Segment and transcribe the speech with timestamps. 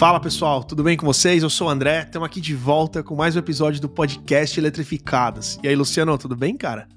[0.00, 1.42] Fala pessoal, tudo bem com vocês?
[1.42, 5.58] Eu sou o André, estamos aqui de volta com mais um episódio do podcast Eletrificados.
[5.62, 6.88] E aí, Luciano, tudo bem, cara?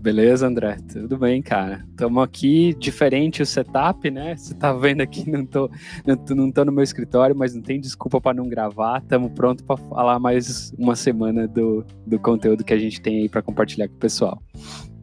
[0.00, 0.76] Beleza, André?
[0.92, 1.84] Tudo bem, cara.
[1.88, 4.36] Estamos aqui, diferente o setup, né?
[4.36, 5.70] Você tá vendo aqui, não tô,
[6.04, 9.00] não tô, não tô no meu escritório, mas não tem desculpa para não gravar.
[9.00, 13.28] Estamos prontos para falar mais uma semana do, do conteúdo que a gente tem aí
[13.28, 14.42] para compartilhar com o pessoal.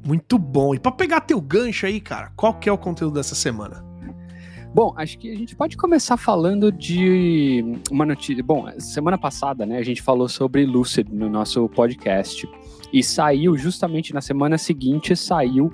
[0.05, 0.75] Muito bom.
[0.75, 3.86] E para pegar teu gancho aí, cara, qual que é o conteúdo dessa semana?
[4.73, 8.43] Bom, acho que a gente pode começar falando de uma notícia.
[8.43, 12.47] Bom, semana passada, né, a gente falou sobre Lucid no nosso podcast.
[12.91, 15.71] E saiu, justamente na semana seguinte, saiu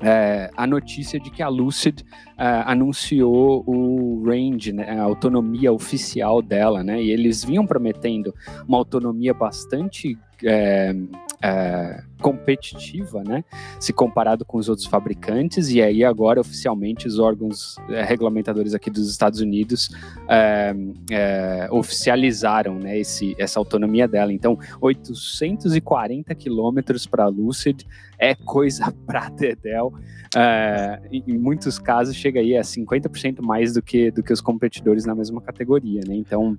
[0.00, 2.02] é, a notícia de que a Lucid
[2.36, 7.02] é, anunciou o range, né, a autonomia oficial dela, né?
[7.02, 8.34] E eles vinham prometendo
[8.68, 10.94] uma autonomia bastante é,
[11.42, 13.44] é, competitiva, né?
[13.78, 18.90] Se comparado com os outros fabricantes, e aí agora oficialmente os órgãos é, regulamentadores aqui
[18.90, 19.90] dos Estados Unidos
[20.28, 20.74] é,
[21.10, 24.32] é, oficializaram né, esse, essa autonomia dela.
[24.32, 27.84] Então, 840 quilômetros para Lucid
[28.18, 29.92] é coisa para Dedel.
[30.34, 35.04] É, em muitos casos chega aí a 50% mais do que, do que os competidores
[35.04, 36.14] na mesma categoria, né?
[36.14, 36.58] Então,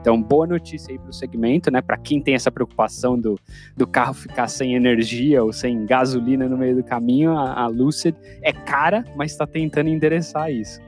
[0.00, 1.80] então boa notícia aí para o segmento, né?
[1.80, 3.38] Para quem tem essa preocupação do,
[3.76, 4.95] do carro ficar sem energia
[5.42, 9.88] ou sem gasolina no meio do caminho, a, a Lucid é cara, mas está tentando
[9.88, 10.80] endereçar isso.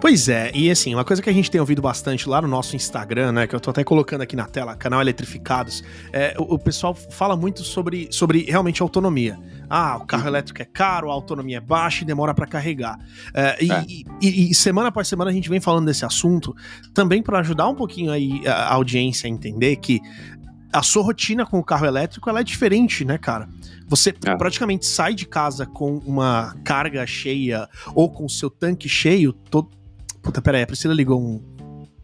[0.00, 2.76] Pois é, e assim, uma coisa que a gente tem ouvido bastante lá no nosso
[2.76, 5.82] Instagram, né, que eu tô até colocando aqui na tela, canal Eletrificados,
[6.12, 9.38] é, o, o pessoal fala muito sobre, sobre realmente autonomia.
[9.68, 10.28] Ah, o carro uhum.
[10.28, 12.96] elétrico é caro, a autonomia é baixa e demora para carregar.
[13.34, 13.84] É, e, é.
[14.22, 16.54] E, e, semana após semana a gente vem falando desse assunto,
[16.94, 20.00] também para ajudar um pouquinho aí a audiência a entender que
[20.72, 23.48] a sua rotina com o carro elétrico ela é diferente, né, cara?
[23.86, 24.36] Você é.
[24.36, 29.32] praticamente sai de casa com uma carga cheia ou com o seu tanque cheio.
[29.32, 29.70] Todo...
[30.22, 31.42] Puta, pera aí, a Priscila ligou um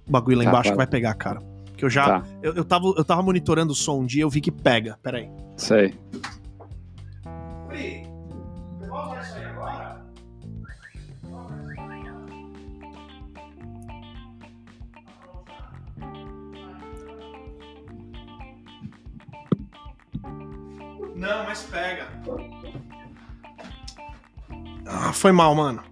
[0.09, 0.73] bagulho lá tá, embaixo tá.
[0.73, 1.41] que vai pegar, cara.
[1.77, 2.21] Que eu já.
[2.21, 2.29] Tá.
[2.43, 4.99] Eu, eu, tava, eu tava monitorando o som um dia eu vi que pega.
[5.03, 5.29] Pera aí.
[5.57, 5.95] Sei.
[21.25, 22.07] Não, mas pega.
[24.87, 25.83] Ah, foi mal, mano.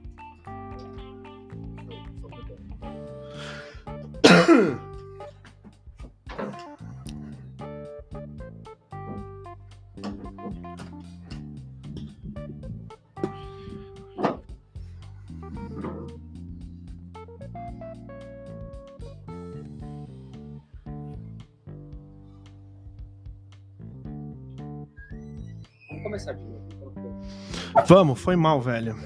[27.95, 28.97] Vamos, foi mal, velho.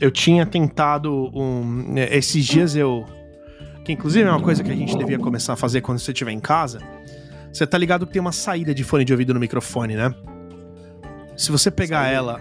[0.00, 1.92] Eu tinha tentado um.
[1.98, 3.04] Esses dias eu.
[3.84, 6.30] Que inclusive é uma coisa que a gente devia começar a fazer quando você estiver
[6.30, 6.80] em casa.
[7.52, 10.14] Você tá ligado que tem uma saída de fone de ouvido no microfone, né?
[11.36, 12.16] Se você pegar saída.
[12.16, 12.40] ela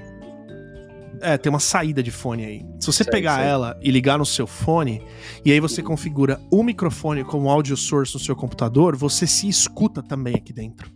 [1.19, 2.65] é, tem uma saída de fone aí.
[2.79, 3.47] Se você sei, pegar sei.
[3.47, 5.03] ela e ligar no seu fone,
[5.44, 10.01] e aí você configura o microfone como audio source no seu computador, você se escuta
[10.01, 10.95] também aqui dentro.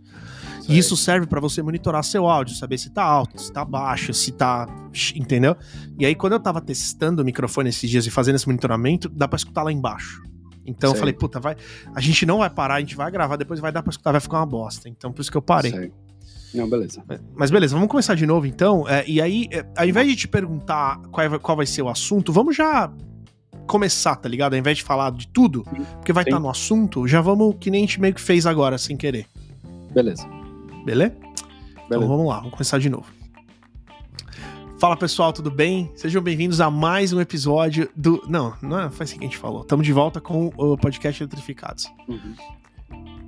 [0.71, 0.77] Sei.
[0.77, 4.13] E isso serve para você monitorar seu áudio, saber se tá alto, se tá baixo,
[4.13, 4.67] se tá.
[5.15, 5.55] Entendeu?
[5.99, 9.27] E aí, quando eu tava testando o microfone esses dias e fazendo esse monitoramento, dá
[9.27, 10.23] pra escutar lá embaixo.
[10.65, 11.55] Então eu falei, puta, vai.
[11.93, 14.21] A gente não vai parar, a gente vai gravar, depois vai dar pra escutar, vai
[14.21, 14.87] ficar uma bosta.
[14.87, 15.71] Então por isso que eu parei.
[15.71, 15.91] Sei.
[16.53, 17.03] Não, beleza.
[17.33, 18.87] Mas beleza, vamos começar de novo então.
[18.87, 21.89] É, e aí, é, ao invés de te perguntar qual, é, qual vai ser o
[21.89, 22.91] assunto, vamos já
[23.65, 24.53] começar, tá ligado?
[24.53, 25.63] Ao invés de falar de tudo,
[25.95, 28.45] porque vai estar tá no assunto, já vamos que nem a gente meio que fez
[28.45, 29.25] agora, sem querer.
[29.93, 30.27] Beleza.
[30.83, 31.15] Beleza?
[31.85, 33.05] Então vamos lá, vamos começar de novo.
[34.79, 35.91] Fala pessoal, tudo bem?
[35.93, 38.23] Sejam bem-vindos a mais um episódio do.
[38.27, 39.61] Não, não é, foi assim que a gente falou.
[39.61, 41.85] Estamos de volta com o podcast Eletrificados.
[42.07, 42.33] Uhum.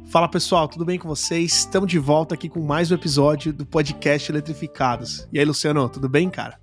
[0.05, 1.53] Fala pessoal, tudo bem com vocês?
[1.53, 5.27] Estamos de volta aqui com mais um episódio do podcast Eletrificados.
[5.31, 6.59] E aí, Luciano, tudo bem, cara?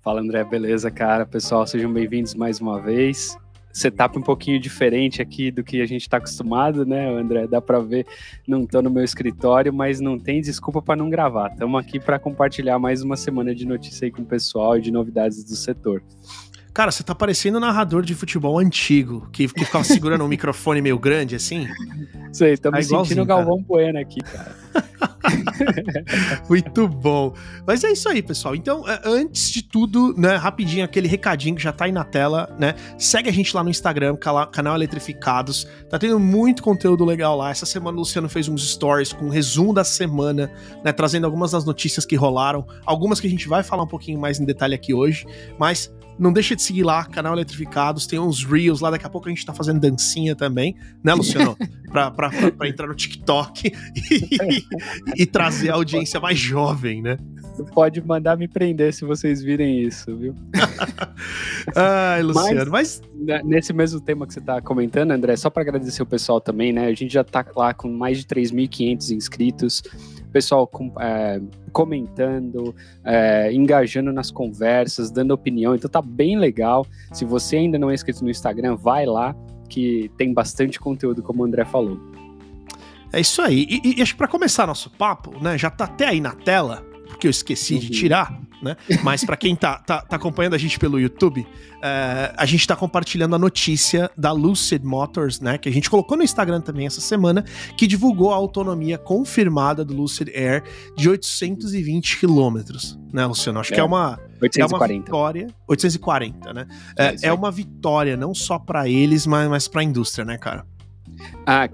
[0.00, 1.26] Fala, André, beleza, cara?
[1.26, 3.36] Pessoal, sejam bem-vindos mais uma vez.
[3.72, 7.46] Setup um pouquinho diferente aqui do que a gente está acostumado, né, André?
[7.46, 8.06] Dá para ver,
[8.46, 11.52] não estou no meu escritório, mas não tem desculpa para não gravar.
[11.52, 14.90] Estamos aqui para compartilhar mais uma semana de notícia aí com o pessoal e de
[14.90, 16.02] novidades do setor.
[16.72, 20.80] Cara, você tá parecendo um narrador de futebol antigo, que, que ficava segurando um microfone
[20.80, 21.68] meio grande, assim.
[22.32, 24.56] Sei, tô me é sentindo Galvão Bueno aqui, cara.
[26.48, 27.34] Muito bom.
[27.66, 28.54] Mas é isso aí, pessoal.
[28.54, 32.54] Então, é, antes de tudo, né, rapidinho, aquele recadinho que já tá aí na tela,
[32.58, 32.74] né?
[32.98, 34.16] Segue a gente lá no Instagram,
[34.50, 35.68] canal Eletrificados.
[35.90, 37.50] Tá tendo muito conteúdo legal lá.
[37.50, 40.50] Essa semana o Luciano fez uns stories com um resumo da semana,
[40.82, 40.90] né?
[40.90, 44.40] Trazendo algumas das notícias que rolaram, algumas que a gente vai falar um pouquinho mais
[44.40, 45.26] em detalhe aqui hoje.
[45.58, 45.92] Mas
[46.22, 49.30] Não deixa de seguir lá, canal Eletrificados, tem uns Reels lá, daqui a pouco a
[49.30, 51.56] gente tá fazendo dancinha também, né, Luciano?
[51.90, 53.72] pra, pra, pra, pra entrar no TikTok
[54.08, 57.18] e, e, trazer a audiência mais jovem, né?
[57.74, 60.32] Pode mandar me prender se vocês virem isso, viu?
[61.74, 63.12] Ai, Luciano, mas, mas...
[63.26, 66.72] Né, nesse mesmo tema que você tá comentando, André, só para agradecer o pessoal também,
[66.72, 66.86] né?
[66.86, 69.82] A gente já tá lá com mais de 3.500 inscritos
[70.32, 71.40] pessoal com, é,
[71.72, 72.74] comentando,
[73.04, 75.74] é, engajando nas conversas, dando opinião.
[75.74, 76.86] Então tá bem legal.
[77.12, 79.34] Se você ainda não é inscrito no Instagram, vai lá
[79.68, 81.98] que tem bastante conteúdo, como o André falou.
[83.12, 83.66] É isso aí.
[83.68, 86.84] E, e acho que para começar nosso papo, né, já tá até aí na tela,
[87.12, 87.80] porque eu esqueci uhum.
[87.80, 88.76] de tirar né?
[89.02, 91.46] Mas para quem tá, tá, tá, acompanhando a gente pelo YouTube,
[91.82, 95.58] é, a gente tá compartilhando a notícia da Lucid Motors, né?
[95.58, 97.44] Que a gente colocou no Instagram também essa semana,
[97.76, 100.62] que divulgou a autonomia confirmada do Lucid Air
[100.96, 103.58] de 820 quilômetros, né, Luciano?
[103.58, 103.74] Acho é.
[103.74, 104.62] que é uma, 840.
[104.62, 105.46] é uma vitória.
[105.66, 106.66] 840, né?
[106.96, 110.38] É, é, é uma vitória não só para eles, mas, mas para a indústria, né,
[110.38, 110.64] cara?
[111.46, 111.68] Ah,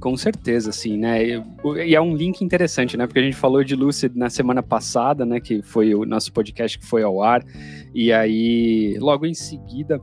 [0.00, 1.42] com certeza, sim, né?
[1.86, 3.06] E é um link interessante, né?
[3.06, 5.40] Porque a gente falou de Lucid na semana passada, né?
[5.40, 7.44] Que foi o nosso podcast que foi ao ar.
[7.94, 10.00] E aí, logo em seguida,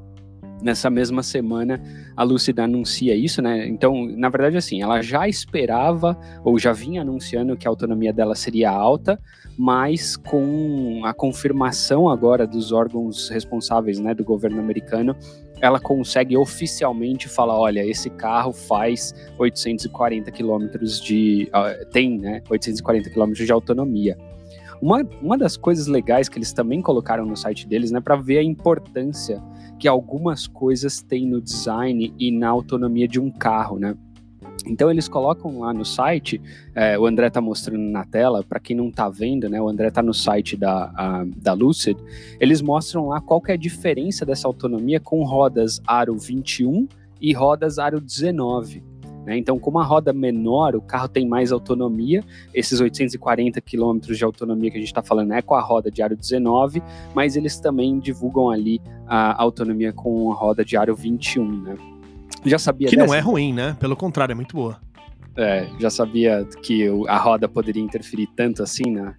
[0.62, 1.82] nessa mesma semana,
[2.16, 3.68] a Lucid anuncia isso, né?
[3.68, 8.36] Então, na verdade, assim, ela já esperava ou já vinha anunciando que a autonomia dela
[8.36, 9.20] seria alta,
[9.58, 15.16] mas com a confirmação agora dos órgãos responsáveis, né, do governo americano,
[15.62, 23.10] ela consegue oficialmente falar, olha, esse carro faz 840 quilômetros de, uh, tem, né, 840
[23.12, 24.18] quilômetros de autonomia.
[24.82, 28.40] Uma, uma das coisas legais que eles também colocaram no site deles, né, para ver
[28.40, 29.42] a importância
[29.78, 33.96] que algumas coisas têm no design e na autonomia de um carro, né?
[34.68, 36.42] Então eles colocam lá no site,
[36.76, 39.62] é, o André está mostrando na tela, para quem não está vendo, né?
[39.62, 41.98] O André está no site da, a, da Lucid.
[42.40, 46.88] Eles mostram lá qual é a diferença dessa autonomia com rodas aro 21
[47.20, 48.84] e rodas aro 19.
[49.26, 49.38] Né?
[49.38, 52.24] Então, com uma roda menor, o carro tem mais autonomia.
[52.54, 56.02] Esses 840 km de autonomia que a gente está falando é com a roda de
[56.02, 56.82] aro 19,
[57.14, 61.91] mas eles também divulgam ali a autonomia com a roda de aro 21, né?
[62.46, 63.08] Já sabia Que dessa?
[63.08, 63.76] não é ruim, né?
[63.80, 64.80] Pelo contrário, é muito boa.
[65.38, 69.16] É, já sabia que a roda poderia interferir tanto assim na,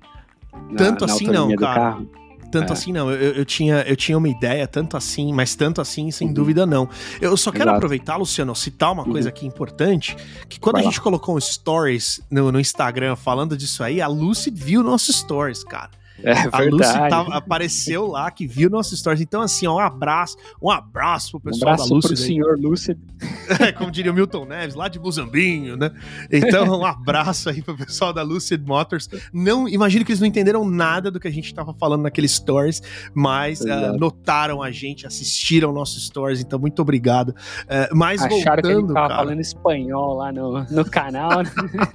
[0.70, 1.80] na tanto na assim não, cara.
[1.80, 2.10] Carro?
[2.52, 2.72] tanto é.
[2.74, 3.10] assim, não.
[3.10, 6.34] Eu, eu, tinha, eu tinha uma ideia, tanto assim, mas tanto assim, sem uhum.
[6.34, 6.88] dúvida, não.
[7.20, 7.76] Eu só quero Exato.
[7.78, 9.10] aproveitar, Luciano, citar uma uhum.
[9.10, 10.14] coisa aqui importante:
[10.48, 11.02] que quando Vai a gente lá.
[11.02, 15.90] colocou um stories no, no Instagram falando disso aí, a Lucy viu nossos stories, cara.
[16.22, 19.20] É a Lucy tava, apareceu lá, que viu nossos stories.
[19.20, 22.08] Então, assim, ó, um abraço, um abraço pro pessoal um abraço da Lucy.
[22.08, 22.96] Pro senhor Lúcio.
[23.60, 25.92] É, como diria o Milton Neves, lá de Muzambinho, né?
[26.30, 29.08] Então, um abraço aí pro pessoal da Lucid Motors.
[29.32, 32.82] Não, imagino que eles não entenderam nada do que a gente tava falando naqueles stories,
[33.14, 37.28] mas uh, notaram a gente, assistiram nossos stories, então muito obrigado.
[37.28, 39.16] Uh, mas Acharam voltando, que a gente tava cara...
[39.16, 41.42] falando espanhol lá no, no canal.
[41.42, 41.50] Né?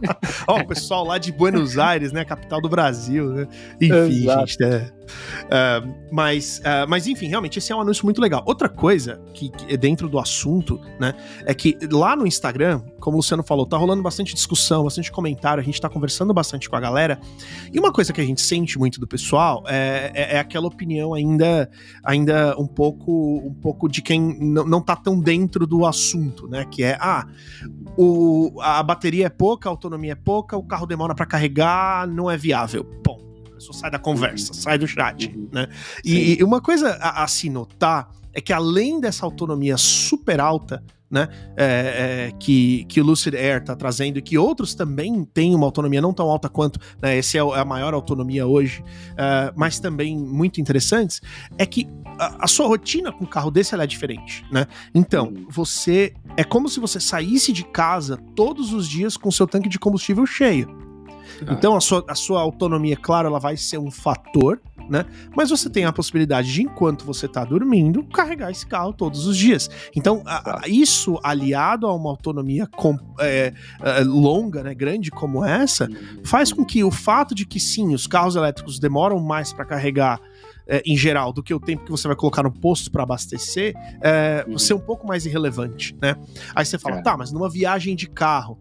[0.48, 2.24] ó, o pessoal lá de Buenos Aires, né?
[2.24, 3.48] Capital do Brasil, né?
[3.82, 4.48] Enfim, Exato.
[4.48, 4.98] gente, é.
[5.46, 8.44] Uh, mas, uh, mas enfim, realmente esse é um anúncio muito legal.
[8.46, 11.14] Outra coisa que, que, é dentro do assunto, né,
[11.46, 15.62] é que lá no Instagram, como o Luciano falou, tá rolando bastante discussão, bastante comentário,
[15.62, 17.20] a gente tá conversando bastante com a galera.
[17.72, 21.14] E uma coisa que a gente sente muito do pessoal é, é, é aquela opinião
[21.14, 21.70] ainda,
[22.04, 26.66] ainda um pouco, um pouco de quem não tá tão dentro do assunto, né?
[26.66, 27.26] Que é, ah,
[27.98, 32.30] o, a bateria é pouca, a autonomia é pouca, o carro demora para carregar, não
[32.30, 32.86] é viável.
[33.04, 33.28] Bom
[33.58, 34.60] pessoa sai da conversa, uhum.
[34.60, 35.50] sai do chat, uhum.
[35.52, 35.68] né?
[36.04, 40.84] E, e, uma coisa a, a, se notar é que além dessa autonomia super alta,
[41.10, 45.56] né, é, é, que, que o Lucid Air está trazendo e que outros também têm
[45.56, 48.82] uma autonomia não tão alta quanto, né, essa é a maior autonomia hoje,
[49.14, 51.22] uh, mas também muito interessantes,
[51.58, 51.88] é que
[52.20, 54.66] a, a, sua rotina com um carro desse é diferente, né?
[54.94, 55.46] Então, uhum.
[55.50, 59.78] você é como se você saísse de casa todos os dias com seu tanque de
[59.78, 60.87] combustível cheio.
[61.46, 61.54] Ah.
[61.54, 65.06] Então a sua, a sua autonomia, claro, ela vai ser um fator, né?
[65.36, 69.38] Mas você tem a possibilidade de, enquanto você está dormindo, carregar esse carro todos os
[69.38, 69.70] dias.
[69.96, 75.44] Então, a, a, isso aliado a uma autonomia com, é, é, longa, né, grande como
[75.44, 75.90] essa,
[76.24, 80.22] faz com que o fato de que sim, os carros elétricos demoram mais para carregar
[80.68, 83.74] é, em geral, do que o tempo que você vai colocar no posto para abastecer,
[84.02, 84.58] é, uhum.
[84.58, 86.16] ser um pouco mais irrelevante, né?
[86.54, 87.02] Aí você fala, é.
[87.02, 88.60] tá, mas numa viagem de carro,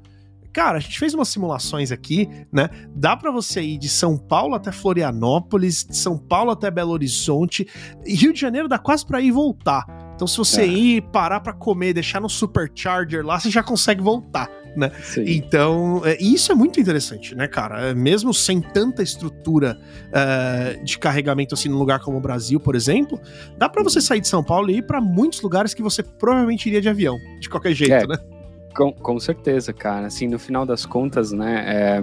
[0.56, 2.70] Cara, a gente fez umas simulações aqui, né?
[2.94, 7.68] Dá para você ir de São Paulo até Florianópolis, de São Paulo até Belo Horizonte,
[8.06, 9.84] e Rio de Janeiro dá quase para ir e voltar.
[10.14, 10.66] Então, se você é.
[10.66, 14.92] ir, parar para comer, deixar no supercharger lá, você já consegue voltar né?
[15.02, 15.24] Sim.
[15.26, 17.88] Então, é, isso é muito interessante, né, cara?
[17.88, 22.76] É, mesmo sem tanta estrutura uh, de carregamento assim num lugar como o Brasil, por
[22.76, 23.18] exemplo,
[23.56, 26.66] dá para você sair de São Paulo e ir para muitos lugares que você provavelmente
[26.66, 28.35] iria de avião, de qualquer jeito, é, né?
[28.76, 30.06] Com, com certeza, cara.
[30.06, 32.00] Assim, no final das contas, né, é,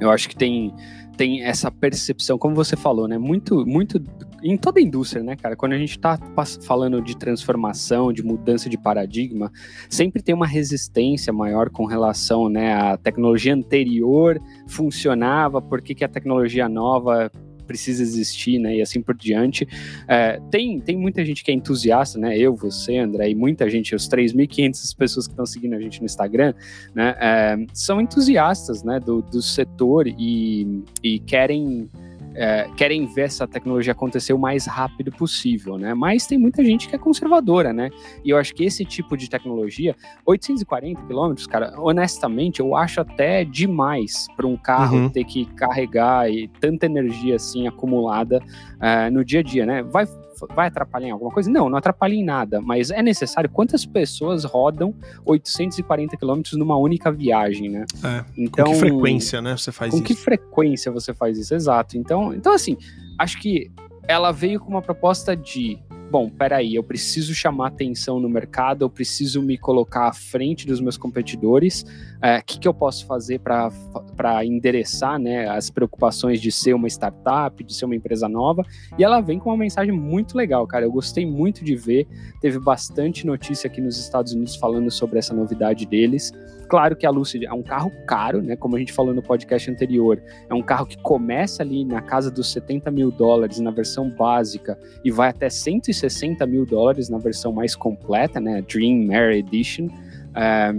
[0.00, 0.74] eu acho que tem
[1.16, 3.16] tem essa percepção, como você falou, né?
[3.16, 4.00] Muito, muito
[4.42, 5.56] em toda a indústria, né, cara?
[5.56, 6.18] Quando a gente está
[6.62, 9.50] falando de transformação, de mudança de paradigma,
[9.88, 14.38] sempre tem uma resistência maior com relação, né, à tecnologia anterior
[14.68, 17.30] funcionava, por que, que a tecnologia nova
[17.66, 19.66] precisa existir, né, e assim por diante.
[20.08, 23.94] É, tem, tem muita gente que é entusiasta, né, eu, você, André, e muita gente,
[23.94, 26.54] os 3.500 pessoas que estão seguindo a gente no Instagram,
[26.94, 31.88] né, é, são entusiastas, né, do, do setor e, e querem
[32.36, 35.94] é, querem ver essa tecnologia acontecer o mais rápido possível, né?
[35.94, 37.90] Mas tem muita gente que é conservadora, né?
[38.22, 43.42] E eu acho que esse tipo de tecnologia, 840 quilômetros, cara, honestamente, eu acho até
[43.42, 45.08] demais para um carro uhum.
[45.08, 49.82] ter que carregar e tanta energia assim acumulada uh, no dia a dia, né?
[49.82, 50.06] Vai
[50.54, 51.50] vai atrapalhar em alguma coisa?
[51.50, 53.48] Não, não atrapalha em nada, mas é necessário.
[53.48, 57.86] Quantas pessoas rodam 840 quilômetros numa única viagem, né?
[58.04, 60.04] É, então, com que frequência, né, você faz com isso?
[60.04, 61.96] Com que frequência você faz isso, exato.
[61.96, 62.76] Então, então assim,
[63.18, 63.70] acho que
[64.08, 65.78] ela veio com uma proposta de
[66.10, 70.80] bom, peraí, eu preciso chamar atenção no mercado, eu preciso me colocar à frente dos
[70.80, 71.84] meus competidores,
[72.22, 76.88] o é, que, que eu posso fazer para endereçar né, as preocupações de ser uma
[76.88, 78.62] startup, de ser uma empresa nova,
[78.98, 82.06] e ela vem com uma mensagem muito legal, cara, eu gostei muito de ver,
[82.40, 86.32] teve bastante notícia aqui nos Estados Unidos falando sobre essa novidade deles,
[86.68, 88.56] Claro que a Lucid é um carro caro, né?
[88.56, 92.30] Como a gente falou no podcast anterior, é um carro que começa ali na casa
[92.30, 97.52] dos 70 mil dólares na versão básica e vai até 160 mil dólares na versão
[97.52, 98.62] mais completa, né?
[98.62, 99.88] Dream Air Edition.
[100.34, 100.74] É,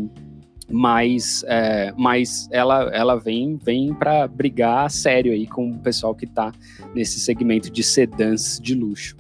[0.70, 6.26] mas, é, mas ela, ela vem, vem para brigar sério aí com o pessoal que
[6.26, 6.52] está
[6.94, 9.16] nesse segmento de sedãs de luxo.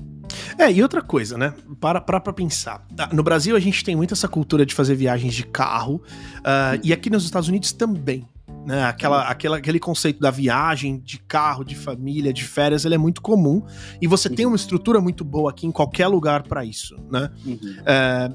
[0.58, 1.54] É, e outra coisa, né?
[1.80, 2.86] Para, para pra pensar.
[2.96, 6.02] Tá, no Brasil, a gente tem muito essa cultura de fazer viagens de carro,
[6.40, 8.28] uh, e aqui nos Estados Unidos também.
[8.66, 12.98] Né, aquela, aquela, aquele conceito da viagem de carro, de família, de férias, ele é
[12.98, 13.64] muito comum
[14.02, 17.30] e você tem uma estrutura muito boa aqui em qualquer lugar para isso, né?
[17.46, 17.60] Uhum.
[17.86, 18.30] É,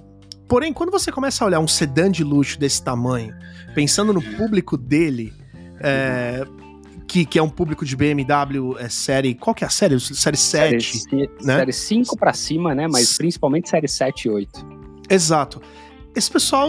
[0.52, 3.34] porém, quando você começa a olhar um sedã de luxo desse tamanho,
[3.74, 5.32] pensando no público dele,
[5.80, 6.46] é,
[7.08, 9.34] que, que é um público de BMW é, série.
[9.34, 9.98] Qual que é a série?
[9.98, 10.98] Série 7.
[10.98, 11.56] Série, né?
[11.56, 12.86] série 5 para cima, né?
[12.86, 14.66] Mas principalmente série 7 e 8.
[15.08, 15.62] Exato.
[16.14, 16.68] Esse pessoal.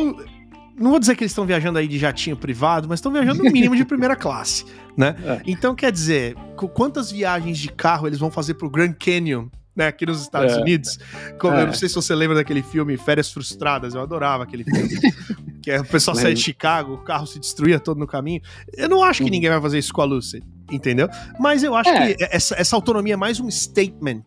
[0.78, 3.52] Não vou dizer que eles estão viajando aí de jatinho privado, mas estão viajando no
[3.52, 4.63] mínimo de primeira classe,
[4.96, 5.13] né?
[5.28, 5.42] É.
[5.46, 6.36] Então, quer dizer,
[6.74, 10.60] quantas viagens de carro eles vão fazer pro Grand Canyon né, aqui nos Estados é.
[10.60, 11.00] Unidos.
[11.39, 11.62] Como, é.
[11.62, 14.89] Eu não sei se você lembra daquele filme Férias Frustradas, eu adorava aquele filme.
[15.63, 18.42] que é o pessoal sair de Chicago, o carro se destruía todo no caminho.
[18.74, 19.30] Eu não acho que uhum.
[19.30, 21.08] ninguém vai fazer isso com a Lucy, entendeu?
[21.39, 22.13] Mas eu acho é.
[22.13, 24.24] que essa, essa autonomia é mais um statement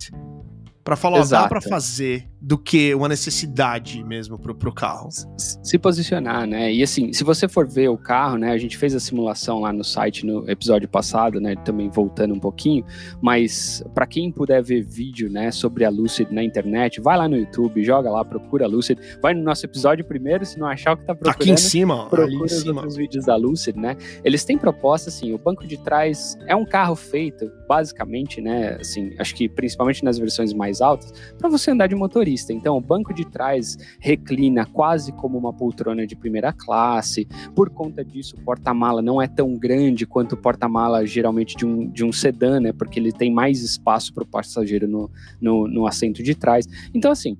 [0.87, 5.09] para falar, ó, dá pra fazer do que uma necessidade mesmo pro, pro carro.
[5.37, 6.73] Se posicionar, né?
[6.73, 8.53] E assim, se você for ver o carro, né?
[8.53, 11.57] A gente fez a simulação lá no site no episódio passado, né?
[11.65, 12.85] Também voltando um pouquinho,
[13.21, 17.37] mas para quem puder ver vídeo, né, sobre a Lucid na internet, vai lá no
[17.37, 20.97] YouTube, joga lá, procura a Lucid, vai no nosso episódio primeiro, se não achar o
[20.99, 21.43] que tá procurando.
[21.43, 22.87] Aqui em cima, procura ali em cima.
[22.87, 23.97] os vídeos da Lucid, né?
[24.23, 29.17] Eles têm proposta assim, o banco de trás é um carro feito basicamente, né, assim,
[29.19, 32.53] acho que principalmente nas versões mais altas, para você andar de motorista motorista.
[32.53, 37.27] Então, o banco de trás reclina quase como uma poltrona de primeira classe.
[37.55, 41.89] Por conta disso, o porta-mala não é tão grande quanto o porta-mala geralmente de um,
[41.89, 42.73] de um sedã, né?
[42.73, 46.67] Porque ele tem mais espaço para o passageiro no, no, no assento de trás.
[46.95, 47.37] Então, assim,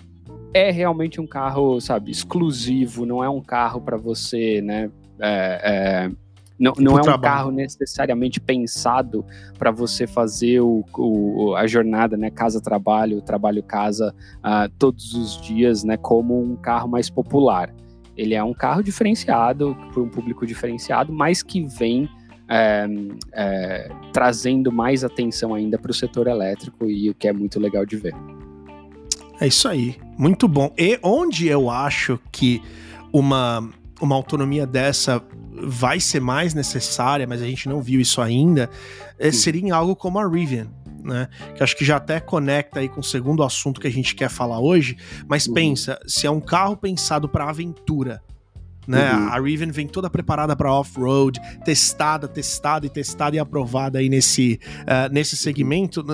[0.53, 4.91] é realmente um carro, sabe, exclusivo, não é um carro para você, né?
[5.19, 6.11] É, é,
[6.59, 9.25] não, não é um carro necessariamente pensado
[9.59, 15.97] para você fazer o, o, a jornada, né, casa-trabalho, trabalho-casa, uh, todos os dias, né,
[15.97, 17.75] como um carro mais popular.
[18.17, 22.09] Ele é um carro diferenciado, para um público diferenciado, mas que vem
[22.49, 22.87] é,
[23.33, 27.85] é, trazendo mais atenção ainda para o setor elétrico e o que é muito legal
[27.85, 28.15] de ver.
[29.39, 30.73] É isso aí, muito bom.
[30.79, 32.63] E onde eu acho que
[33.13, 33.69] uma,
[34.01, 35.23] uma autonomia dessa
[35.63, 38.71] vai ser mais necessária, mas a gente não viu isso ainda,
[39.19, 40.69] é, seria em algo como a Rivian.
[41.03, 41.29] Né?
[41.55, 44.29] Que acho que já até conecta aí com o segundo assunto que a gente quer
[44.29, 44.97] falar hoje.
[45.29, 45.55] Mas uhum.
[45.55, 48.21] pensa, se é um carro pensado para aventura,
[48.87, 49.13] né?
[49.13, 49.29] Uhum.
[49.29, 54.61] A Rivian vem toda preparada para off-road, testada, testada e testada e aprovada aí nesse,
[54.83, 56.05] uh, nesse segmento.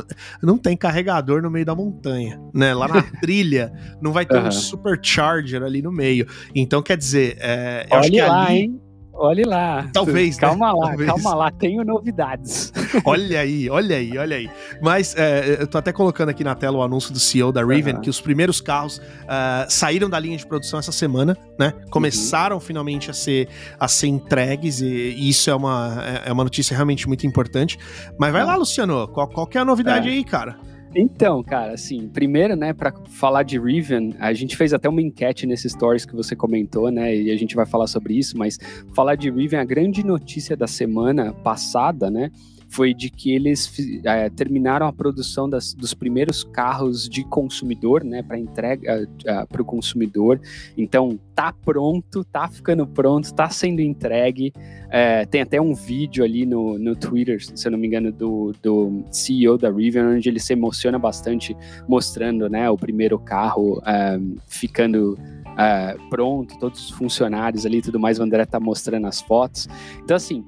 [0.42, 2.74] Não tem carregador no meio da montanha, né?
[2.74, 4.48] Lá na trilha não vai ter uhum.
[4.48, 6.26] um supercharger ali no meio.
[6.54, 8.58] Então, quer dizer, é, eu Olha acho que lá, ali...
[8.58, 8.81] Hein?
[9.22, 9.88] Olhe lá.
[9.92, 10.72] Talvez, Calma né?
[10.78, 11.10] lá, Talvez.
[11.10, 12.72] calma lá, tenho novidades.
[13.06, 14.50] Olha aí, olha aí, olha aí.
[14.82, 17.94] Mas é, eu tô até colocando aqui na tela o anúncio do CEO da Rivian,
[17.94, 18.00] Aham.
[18.02, 21.72] que os primeiros carros ah, saíram da linha de produção essa semana, né?
[21.90, 23.48] Começaram finalmente a ser,
[23.80, 27.78] a ser entregues, e, e isso é uma, é- é uma notícia realmente muito importante.
[28.18, 28.46] Mas vai Ah.
[28.46, 30.12] lá, Luciano, qual, qual que é a novidade É.
[30.12, 30.56] aí, cara?
[30.94, 35.46] Então, cara, assim, primeiro, né, para falar de Rivian, a gente fez até uma enquete
[35.46, 38.58] nesses stories que você comentou, né, e a gente vai falar sobre isso, mas
[38.94, 42.30] falar de Rivian, a grande notícia da semana passada, né,
[42.72, 43.70] foi de que eles
[44.02, 49.06] eh, terminaram a produção das- dos primeiros carros de consumidor, né, para entrega
[49.50, 50.40] para o consumidor.
[50.76, 54.52] Então, tá pronto, tá ficando pronto, tá sendo entregue.
[54.90, 58.54] É, tem até um vídeo ali no, no Twitter, se eu não me engano, do,
[58.62, 61.54] do CEO da Rivian, onde ele se emociona bastante
[61.86, 65.18] mostrando né, o primeiro carro é, ficando
[65.58, 68.18] é, pronto, todos os funcionários ali e tudo mais.
[68.18, 69.68] O André tá mostrando as fotos.
[70.02, 70.42] Então, assim,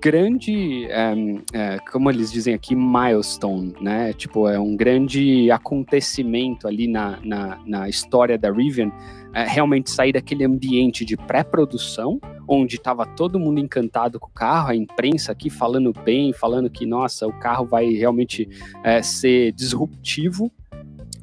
[0.00, 1.14] grande, é,
[1.52, 4.12] é, como eles dizem aqui, milestone, né?
[4.12, 8.90] Tipo, é um grande acontecimento ali na, na, na história da Rivian,
[9.34, 14.70] é, realmente sair daquele ambiente de pré-produção, onde estava todo mundo encantado com o carro,
[14.70, 18.48] a imprensa aqui falando bem, falando que, nossa, o carro vai realmente
[18.82, 20.50] é, ser disruptivo,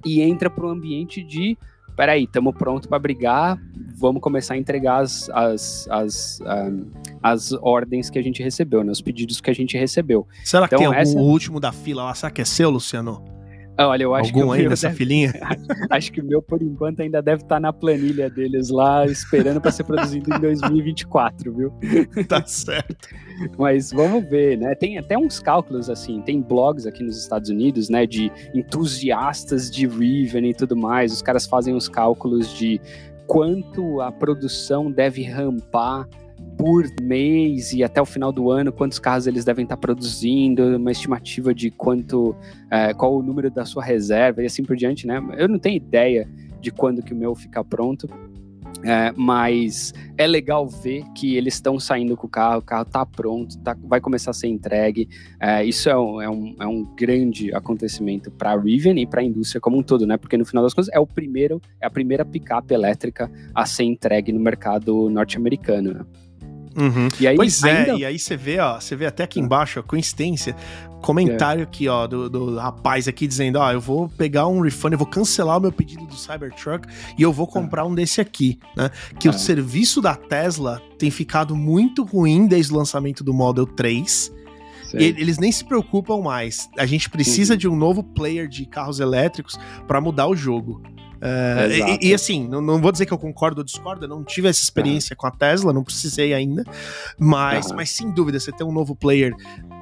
[0.06, 1.58] e entra para o ambiente de
[1.96, 3.60] peraí, estamos prontos para brigar,
[3.98, 6.86] vamos começar a entregar as, as, as, um,
[7.24, 10.28] as ordens que a gente recebeu, né, os pedidos que a gente recebeu.
[10.44, 12.14] Será que Então, tem algum essa- último da fila lá?
[12.14, 13.24] Será que é seu, Luciano?
[13.78, 15.34] Ah, Olha, eu acho que algum o aí meu nessa deve- filinha?
[15.92, 19.72] acho que o meu, por enquanto, ainda deve estar na planilha deles lá, esperando para
[19.72, 21.74] ser produzido em 2024, viu?
[22.28, 23.10] tá certo.
[23.58, 24.76] Mas vamos ver, né?
[24.76, 29.88] Tem até uns cálculos assim, tem blogs aqui nos Estados Unidos, né, de entusiastas de
[29.88, 31.12] Rivian e tudo mais.
[31.12, 32.80] Os caras fazem os cálculos de
[33.28, 36.08] quanto a produção deve rampar
[36.58, 40.92] por mês e até o final do ano, quantos carros eles devem estar produzindo, uma
[40.92, 42.36] estimativa de quanto,
[42.72, 45.22] é, qual o número da sua reserva e assim por diante, né?
[45.38, 46.28] Eu não tenho ideia
[46.62, 48.10] de quando que o meu ficar pronto,
[48.84, 53.06] é, mas é legal ver que eles estão saindo com o carro, o carro tá
[53.06, 55.08] pronto, tá- vai começar a ser entregue.
[55.40, 59.22] É, isso é um, é um, é um grande acontecimento para a Rivian e para
[59.22, 60.18] a indústria como um todo, né?
[60.18, 63.84] Porque no final das contas é o primeiro, é a primeira picape elétrica a ser
[63.84, 65.94] entregue no mercado norte-americano.
[65.94, 66.06] Né?
[66.78, 67.08] Uhum.
[67.20, 69.80] E aí, Pois é, ainda- e aí você vê, ó, você vê até aqui embaixo,
[69.80, 70.56] ó, coincidência,
[71.02, 74.98] comentário aqui, ó, do, do rapaz aqui dizendo, ó, eu vou pegar um refund, eu
[74.98, 78.90] vou cancelar o meu pedido do Cybertruck e eu vou comprar um desse aqui, né?
[79.20, 79.32] Que É.
[79.32, 84.34] o serviço da Tesla tem ficado muito ruim desde o lançamento do Model 3.
[84.90, 85.00] Sei.
[85.00, 86.70] E eles nem se preocupam mais.
[86.78, 87.58] A gente precisa Uhum.
[87.60, 89.58] de um novo player de carros elétricos
[89.88, 90.82] para mudar o jogo.
[91.22, 91.92] É, Exato.
[92.04, 94.48] e, e, assim, não, não vou dizer que eu concordo ou discordo, eu não tive
[94.48, 96.64] essa experiência com a Tesla, não precisei ainda,
[97.18, 97.76] mas, Aham.
[97.78, 99.34] mas sem dúvida, você ter um novo player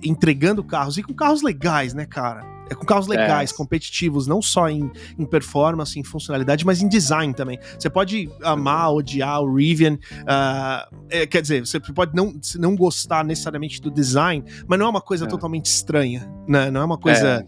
[0.03, 2.43] entregando carros, e com carros legais, né, cara?
[2.69, 3.55] É com carros legais, É.
[3.55, 7.59] competitivos, não só em, em performance, em funcionalidade, mas em design também.
[7.77, 13.23] Você pode amar, odiar o Rivian, ah, é, quer dizer, você pode não, não gostar
[13.25, 15.27] necessariamente do design, mas não é uma coisa É.
[15.27, 16.71] totalmente estranha, né?
[16.71, 17.43] Não é uma coisa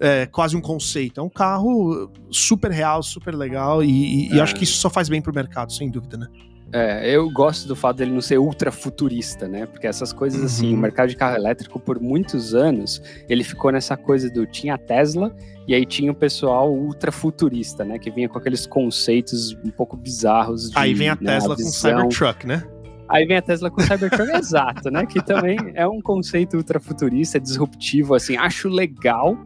[0.00, 1.20] é, quase um conceito.
[1.20, 4.42] É um carro super real, super legal, e, e- e É.
[4.42, 6.26] acho que isso só faz bem pro mercado, sem dúvida, né?
[6.70, 9.64] É, eu gosto do fato dele não ser ultra futurista, né?
[9.64, 10.74] Porque essas coisas assim, Uhum.
[10.74, 14.78] o mercado de carro elétrico por muitos anos, ele ficou nessa coisa do tinha a
[14.78, 15.34] Tesla
[15.66, 17.98] e aí tinha o pessoal ultra futurista, né?
[17.98, 20.70] Que vinha com aqueles conceitos um pouco bizarros.
[20.70, 21.64] De, Aí vem a né, Tesla com o.
[21.72, 22.62] Cybertruck, né?
[23.08, 25.06] Aí vem a Tesla com o Cybertruck, exato, né?
[25.06, 29.38] Que também é um conceito ultra futurista, disruptivo, assim, acho legal.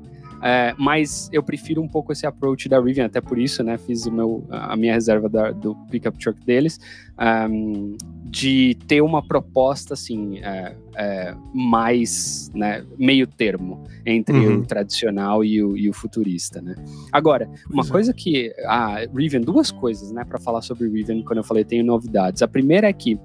[0.43, 3.79] É, mas eu prefiro um pouco esse approach da Rivian, até por isso, né?
[3.79, 6.81] Fiz o meu, a minha reserva da- do pickup truck deles,
[7.17, 14.61] ahm, de ter uma proposta assim é, é, mais né, meio termo entre Uhum.
[14.61, 16.75] o tradicional e o, e o futurista, né?
[17.13, 17.89] Agora, uma é.
[17.89, 21.85] coisa que a Rivian, duas coisas, né, para falar sobre Rivian quando eu falei tenho
[21.85, 22.41] novidades.
[22.43, 23.19] A primeira é que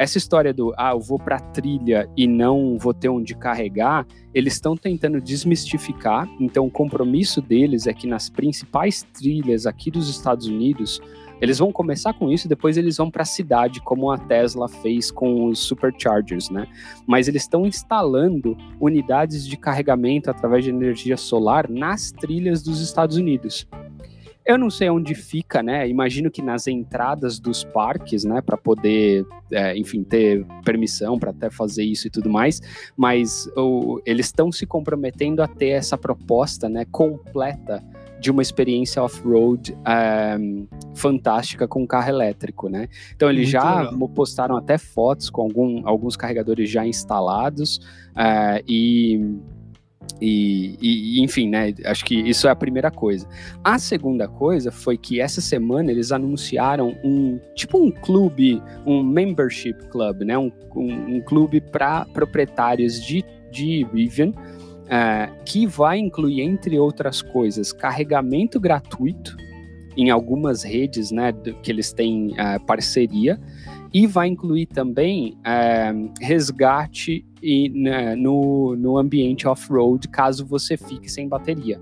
[0.00, 4.54] essa história do ah, eu vou pra trilha e não vou ter onde carregar, eles
[4.54, 6.26] estão tentando desmistificar.
[6.40, 11.02] Então, o compromisso deles é que nas principais trilhas aqui dos Estados Unidos,
[11.38, 15.10] eles vão começar com isso, depois eles vão para a cidade, como a Tesla fez
[15.10, 16.66] com os superchargers, né?
[17.06, 23.18] Mas eles estão instalando unidades de carregamento através de energia solar nas trilhas dos Estados
[23.18, 23.68] Unidos.
[24.44, 25.88] Eu não sei onde fica, né?
[25.88, 31.50] Imagino que nas entradas dos parques, né, para poder, é, enfim, ter permissão para até
[31.50, 32.60] fazer isso e tudo mais.
[32.96, 37.84] Mas o, eles estão se comprometendo a ter essa proposta, né, completa
[38.20, 39.74] de uma experiência off-road
[40.38, 42.86] um, fantástica com carro elétrico, né?
[43.16, 44.08] Então eles Muito já legal.
[44.10, 47.78] postaram até fotos com algum, alguns carregadores já instalados
[48.10, 49.38] uh, e
[50.20, 51.74] e, e, enfim, né?
[51.84, 53.26] Acho que isso é a primeira coisa.
[53.64, 59.74] A segunda coisa foi que essa semana eles anunciaram um tipo um clube, um membership
[59.90, 60.36] club, né?
[60.36, 64.32] Um, um, um clube para proprietários de, de Rivian.
[64.90, 69.36] Uh, que vai incluir, entre outras coisas, carregamento gratuito
[69.96, 71.32] em algumas redes né,
[71.62, 73.40] que eles têm uh, parceria,
[73.94, 81.10] e vai incluir também uh, resgate e, né, no, no ambiente off-road, caso você fique
[81.10, 81.80] sem bateria.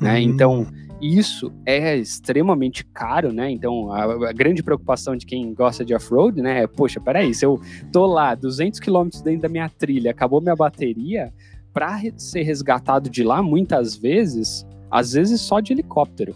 [0.00, 0.14] Né?
[0.14, 0.18] Uhum.
[0.18, 0.66] Então,
[1.00, 3.50] isso é extremamente caro, né?
[3.50, 7.44] Então, a, a grande preocupação de quem gosta de off-road, né, é, poxa, peraí, se
[7.44, 7.60] eu
[7.92, 11.32] tô lá 200 km dentro da minha trilha, acabou minha bateria,
[11.72, 16.34] para ser resgatado de lá, muitas vezes, às vezes só de helicóptero.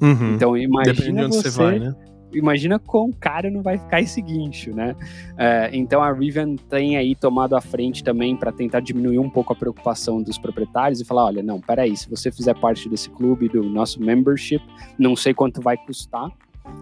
[0.00, 0.34] Uhum.
[0.34, 1.94] Então, imagina você, você vai, né?
[2.34, 4.94] Imagina quão caro não vai ficar esse guincho, né?
[5.36, 9.52] É, então a Rivian tem aí tomado a frente também para tentar diminuir um pouco
[9.52, 13.48] a preocupação dos proprietários e falar, olha, não, peraí, se você fizer parte desse clube,
[13.48, 14.62] do nosso membership,
[14.98, 16.30] não sei quanto vai custar,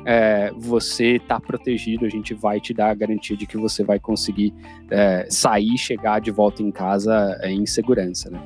[0.04, 3.98] é, você está protegido, a gente vai te dar a garantia de que você vai
[3.98, 4.54] conseguir
[4.90, 8.40] é, sair, chegar de volta em casa é, em segurança, né?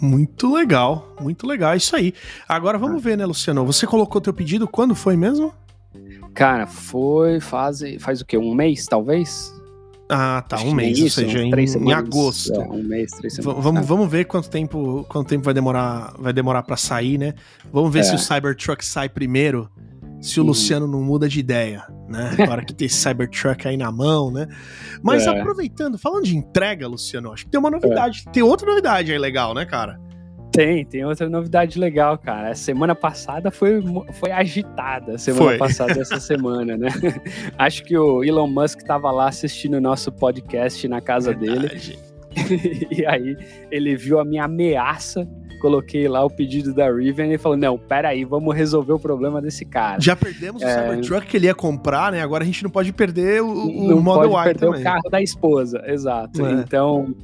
[0.00, 2.12] Muito legal, muito legal, é isso aí.
[2.48, 3.08] Agora vamos ah.
[3.08, 3.64] ver, né, Luciano?
[3.64, 5.52] Você colocou teu pedido quando foi mesmo?
[6.38, 8.38] Cara, foi faz, faz o quê?
[8.38, 9.52] Um mês, talvez?
[10.08, 12.54] Ah, tá, Acho um mês, isso, ou seja, em, em, agosto.
[12.54, 13.60] É, um mês, três semanas.
[13.60, 17.34] vamos, vamos ver quanto tempo, quanto tempo vai demorar, vai demorar para sair, né?
[17.72, 18.02] Vamos ver é.
[18.04, 19.68] se o Cybertruck sai primeiro,
[20.20, 20.50] se o uhum.
[20.50, 22.30] Luciano não muda de ideia, né?
[22.38, 24.46] Agora que tem esse Cybertruck aí na mão, né?
[25.02, 25.30] Mas é.
[25.30, 29.54] aproveitando, falando de entrega, Luciano, acho que tem uma novidade, tem outra novidade aí legal,
[29.54, 29.98] né, cara?
[30.52, 32.50] Tem, tem outra novidade legal, cara.
[32.50, 33.82] A semana passada foi,
[34.14, 35.58] foi agitada, semana foi.
[35.58, 36.88] passada essa semana, né?
[37.58, 41.98] Acho que o Elon Musk estava lá assistindo o nosso podcast na casa Verdade.
[42.34, 42.88] dele.
[42.90, 43.36] e aí
[43.70, 48.24] ele viu a minha ameaça coloquei lá o pedido da Rivian e falou: Não, peraí,
[48.24, 50.00] vamos resolver o problema desse cara.
[50.00, 50.66] Já perdemos é...
[50.66, 52.22] o Cybertruck que ele ia comprar, né?
[52.22, 54.80] Agora a gente não pode perder o, o não Model pode Y perder também.
[54.80, 56.46] o carro da esposa, exato.
[56.46, 56.52] É.
[56.52, 57.14] Então,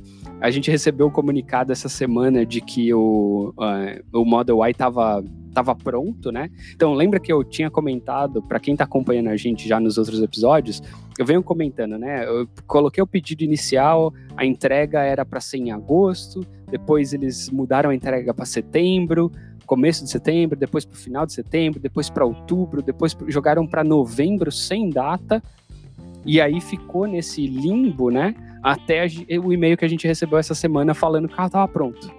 [0.44, 4.72] a gente recebeu o um comunicado essa semana de que o, uh, o Model Y
[4.72, 6.50] estava tava pronto, né?
[6.74, 10.20] Então, lembra que eu tinha comentado, para quem está acompanhando a gente já nos outros
[10.20, 10.82] episódios,
[11.18, 12.26] eu venho comentando, né?
[12.26, 17.88] Eu coloquei o pedido inicial, a entrega era para ser em agosto, depois eles mudaram
[17.88, 19.32] a entrega para setembro,
[19.64, 23.82] começo de setembro, depois para o final de setembro, depois para outubro, depois jogaram para
[23.82, 25.42] novembro sem data,
[26.26, 28.34] e aí ficou nesse limbo, né?
[28.64, 29.06] Até
[29.38, 32.10] o e-mail que a gente recebeu essa semana falando que o carro estava pronto.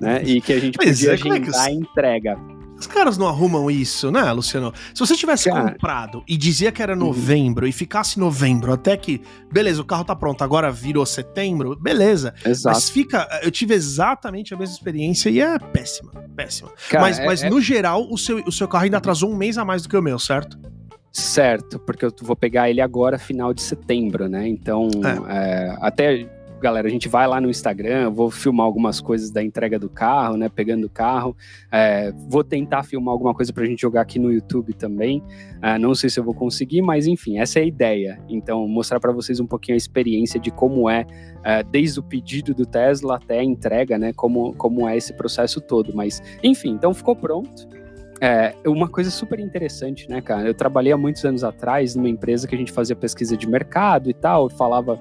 [0.00, 0.22] Né?
[0.24, 2.38] E que a gente podia é, é agendar é a entrega.
[2.78, 4.72] Os caras não arrumam isso, né, Luciano?
[4.94, 5.72] Se você tivesse Cara...
[5.72, 7.06] comprado e dizia que era uhum.
[7.06, 7.68] novembro uhum.
[7.68, 9.20] e ficasse novembro até que,
[9.52, 12.32] beleza, o carro tá pronto, agora virou setembro, beleza.
[12.46, 12.76] Exato.
[12.76, 13.28] Mas fica.
[13.42, 16.70] Eu tive exatamente a mesma experiência e é péssima, péssima.
[16.88, 17.50] Cara, mas, é, mas é...
[17.50, 19.96] no geral, o seu, o seu carro ainda atrasou um mês a mais do que
[19.96, 20.56] o meu, certo?
[21.12, 24.46] Certo, porque eu vou pegar ele agora, final de setembro, né?
[24.46, 24.88] Então,
[25.28, 25.36] é.
[25.36, 26.28] É, até,
[26.60, 30.36] galera, a gente vai lá no Instagram, vou filmar algumas coisas da entrega do carro,
[30.36, 30.48] né?
[30.48, 31.34] Pegando o carro.
[31.72, 35.22] É, vou tentar filmar alguma coisa pra gente jogar aqui no YouTube também.
[35.62, 38.20] É, não sei se eu vou conseguir, mas enfim, essa é a ideia.
[38.28, 41.06] Então, mostrar para vocês um pouquinho a experiência de como é,
[41.42, 44.12] é, desde o pedido do Tesla até a entrega, né?
[44.12, 45.94] Como, como é esse processo todo.
[45.94, 47.77] Mas, enfim, então ficou pronto.
[48.20, 50.48] É, uma coisa super interessante, né, cara?
[50.48, 54.10] Eu trabalhei há muitos anos atrás numa empresa que a gente fazia pesquisa de mercado
[54.10, 54.98] e tal, falava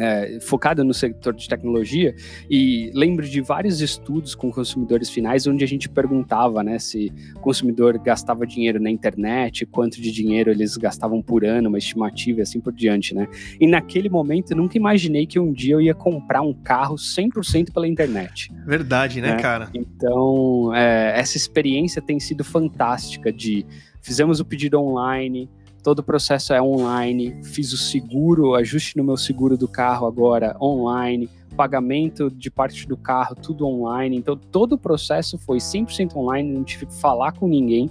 [0.00, 2.14] é, focada no setor de tecnologia
[2.50, 7.40] e lembro de vários estudos com consumidores finais onde a gente perguntava né, se o
[7.40, 12.42] consumidor gastava dinheiro na internet, quanto de dinheiro eles gastavam por ano, uma estimativa e
[12.42, 13.14] assim por diante.
[13.14, 13.28] Né?
[13.60, 17.72] E naquele momento eu nunca imaginei que um dia eu ia comprar um carro 100%
[17.72, 18.50] pela internet.
[18.66, 19.42] Verdade, né, né?
[19.42, 19.68] cara?
[19.74, 23.66] Então, é, essa experiência tem sido fantástica de
[24.02, 25.48] fizemos o pedido online,
[25.82, 30.56] todo o processo é online, fiz o seguro, ajuste no meu seguro do carro agora
[30.60, 34.16] online, pagamento de parte do carro, tudo online.
[34.16, 37.90] Então, todo o processo foi 100% online, não tive que falar com ninguém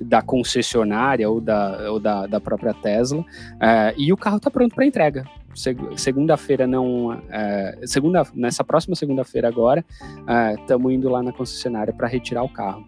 [0.00, 3.24] da concessionária ou da, ou da, da própria Tesla.
[3.60, 5.24] É, e o carro está pronto para entrega.
[5.96, 7.20] Segunda-feira não.
[7.30, 9.84] É, segunda, nessa próxima segunda-feira agora,
[10.58, 12.86] estamos é, indo lá na concessionária para retirar o carro.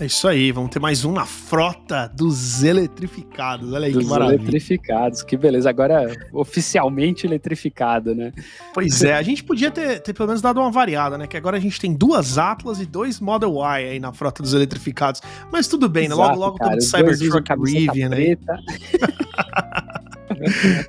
[0.00, 3.70] É isso aí, vamos ter mais um na frota dos eletrificados.
[3.70, 4.40] Olha aí dos que maravilha.
[4.40, 5.68] eletrificados, que beleza.
[5.68, 8.32] Agora oficialmente eletrificado, né?
[8.72, 11.26] Pois é, a gente podia ter, ter pelo menos dado uma variada, né?
[11.26, 14.54] Que agora a gente tem duas Atlas e dois Model Y aí na frota dos
[14.54, 15.20] eletrificados.
[15.52, 16.14] Mas tudo bem, né?
[16.14, 18.38] Logo, logo cara, estamos Cybertruck Rivian, né?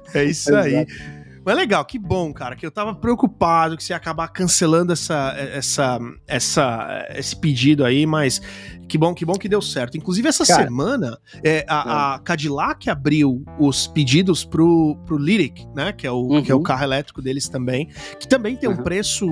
[0.15, 0.87] é isso aí.
[1.43, 5.33] Mas legal, que bom, cara, que eu tava preocupado que você ia acabar cancelando essa,
[5.37, 8.41] essa, essa, esse pedido aí, mas
[8.87, 9.97] que bom, que bom que deu certo.
[9.97, 15.93] Inclusive, essa cara, semana, é, a, a, Cadillac abriu os pedidos pro, pro Lyric, né?
[15.93, 16.43] Que é, o, uhum.
[16.43, 16.63] que é o uhum.
[16.63, 17.87] carro elétrico deles também,
[18.19, 18.75] que também tem uhum.
[18.75, 19.25] um preço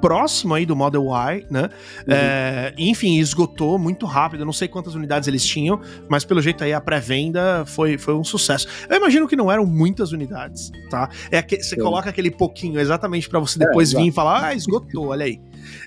[0.00, 1.62] próximo aí do Model Y, né?
[1.62, 1.68] Uhum.
[2.08, 4.40] É, enfim, esgotou muito rápido.
[4.40, 8.14] Eu não sei quantas unidades eles tinham, mas pelo jeito aí a pré-venda foi, foi
[8.14, 8.66] um sucesso.
[8.88, 11.08] Eu imagino que não eram muitas unidades, tá?
[11.30, 14.54] É que você coloca aquele pouquinho exatamente para você depois é, vir e falar, ah,
[14.54, 15.40] esgotou, olha aí.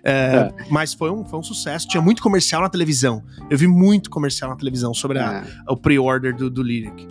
[0.04, 1.88] É, é, mas foi um, foi um sucesso.
[1.88, 3.24] Tinha muito comercial na televisão.
[3.50, 5.72] Eu vi muito comercial na televisão sobre a, é.
[5.72, 7.08] o pre-order do, do Lyric.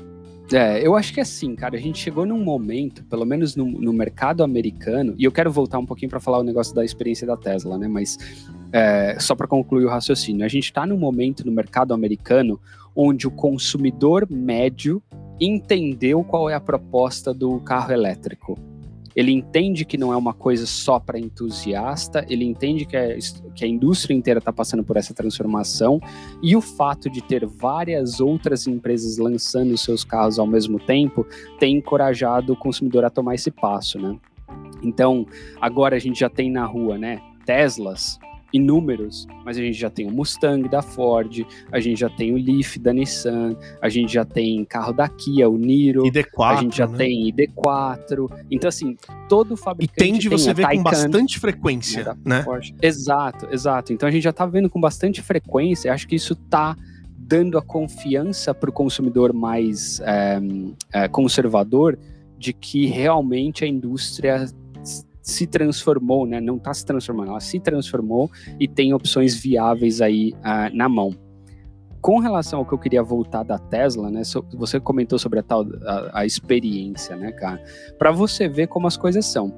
[0.52, 3.64] É, eu acho que é assim, cara, a gente chegou num momento, pelo menos no,
[3.64, 7.26] no mercado americano, e eu quero voltar um pouquinho para falar o negócio da experiência
[7.26, 7.88] da Tesla, né?
[7.88, 8.16] Mas
[8.72, 12.61] é, só para concluir o raciocínio, a gente está num momento no mercado americano
[12.94, 15.02] onde o consumidor médio
[15.40, 18.56] entendeu qual é a proposta do carro elétrico.
[19.16, 23.16] Ele entende que não é uma coisa só para entusiasta, ele entende que, é,
[23.55, 25.98] que a indústria inteira está passando por essa transformação
[26.42, 31.26] e o fato de ter várias outras empresas lançando seus carros ao mesmo tempo
[31.59, 34.18] tem encorajado o consumidor a tomar esse passo, né?
[34.83, 35.26] Então,
[35.61, 38.18] agora a gente já tem na rua, né, Teslas
[38.56, 42.36] inúmeros, mas a gente já tem o Mustang da Ford, a gente já tem o
[42.36, 46.76] Leaf da Nissan, a gente já tem carro da Kia, o Niro, ID4, a gente
[46.76, 46.98] já né?
[46.98, 48.30] tem ID4.
[48.50, 48.96] Então, assim,
[49.28, 50.00] todo fabricante.
[50.00, 52.44] E tende você ver com bastante frequência, né?
[52.82, 53.92] Exato, exato.
[53.92, 56.76] Então a gente já tá vendo com bastante frequência, acho que isso tá
[57.18, 60.38] dando a confiança para o consumidor mais é,
[60.92, 61.98] é, conservador
[62.38, 64.46] de que realmente a indústria
[65.26, 66.40] se transformou, né?
[66.40, 71.12] Não está se transformando, ela se transformou e tem opções viáveis aí uh, na mão.
[72.00, 74.22] Com relação ao que eu queria voltar da Tesla, né?
[74.54, 77.60] Você comentou sobre a tal a, a experiência, né, cara?
[77.98, 79.52] Para você ver como as coisas são.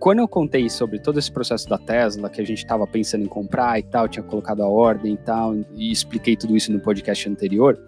[0.00, 3.28] Quando eu contei sobre todo esse processo da Tesla, que a gente estava pensando em
[3.28, 7.28] comprar e tal, tinha colocado a ordem e tal, e expliquei tudo isso no podcast
[7.28, 7.78] anterior,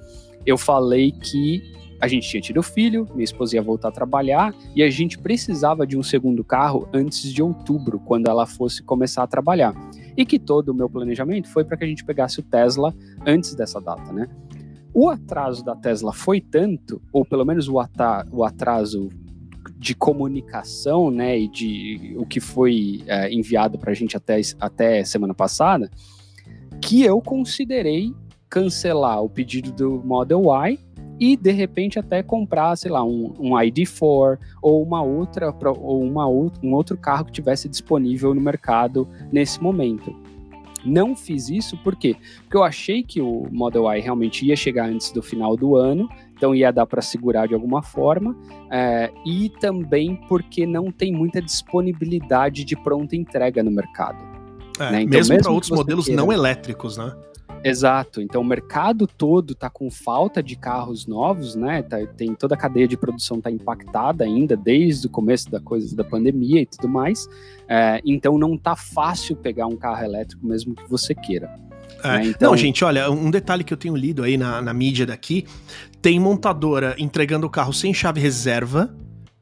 [0.46, 1.60] eu falei que
[2.00, 5.87] a gente tinha tido filho, minha esposa ia voltar a trabalhar e a gente precisava
[5.87, 9.74] de um segundo carro antes de outubro, quando ela fosse começar a trabalhar.
[10.16, 12.94] E que todo o meu planejamento foi para que a gente pegasse o Tesla
[13.26, 14.28] antes dessa data, né?
[14.94, 17.74] O atraso da Tesla foi tanto, ou pelo menos o,
[18.32, 19.08] o atraso
[19.76, 25.04] de comunicação, né, e de o que foi é, enviado para a gente até, até
[25.04, 25.88] semana passada,
[26.80, 28.12] que eu considerei
[28.48, 30.78] cancelar o pedido do Model Y
[31.20, 36.26] e de repente até comprar, sei lá, um, um ID4 ou uma outra ou uma,
[36.28, 40.14] um outro carro que tivesse disponível no mercado nesse momento.
[40.85, 42.16] Não fiz isso por quê?
[42.42, 46.09] Porque eu achei que o Model Y realmente ia chegar antes do final do ano,
[46.37, 48.37] então ia dar para segurar de alguma forma,
[48.70, 54.18] é, e também porque não tem muita disponibilidade de pronta entrega no mercado.
[54.78, 55.02] É, né?
[55.02, 57.12] então, mesmo, mesmo para outros modelos queira, não elétricos, né?
[57.64, 58.20] Exato.
[58.20, 61.82] Então o mercado todo está com falta de carros novos, né?
[61.82, 65.94] Tá, tem toda a cadeia de produção está impactada ainda desde o começo da coisa
[65.96, 67.28] da pandemia e tudo mais.
[67.68, 71.54] É, então não tá fácil pegar um carro elétrico mesmo que você queira.
[72.02, 72.26] É, né?
[72.26, 72.50] então...
[72.50, 75.46] Não, gente, olha, um detalhe que eu tenho lido aí na, na mídia daqui:
[76.00, 78.94] tem montadora entregando o carro sem chave reserva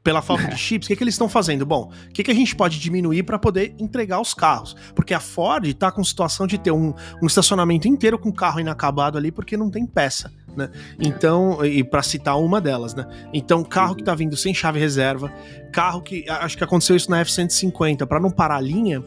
[0.07, 1.65] pela falta de chips, o que, que eles estão fazendo?
[1.65, 4.73] Bom, o que, que a gente pode diminuir para poder entregar os carros?
[4.95, 9.17] Porque a Ford está com situação de ter um, um estacionamento inteiro com carro inacabado
[9.17, 10.31] ali porque não tem peça.
[10.55, 10.69] Né?
[10.97, 13.05] Então, e para citar uma delas, né?
[13.33, 15.29] Então, carro que tá vindo sem chave reserva,
[15.73, 19.03] carro que acho que aconteceu isso na F150, para não parar a linha,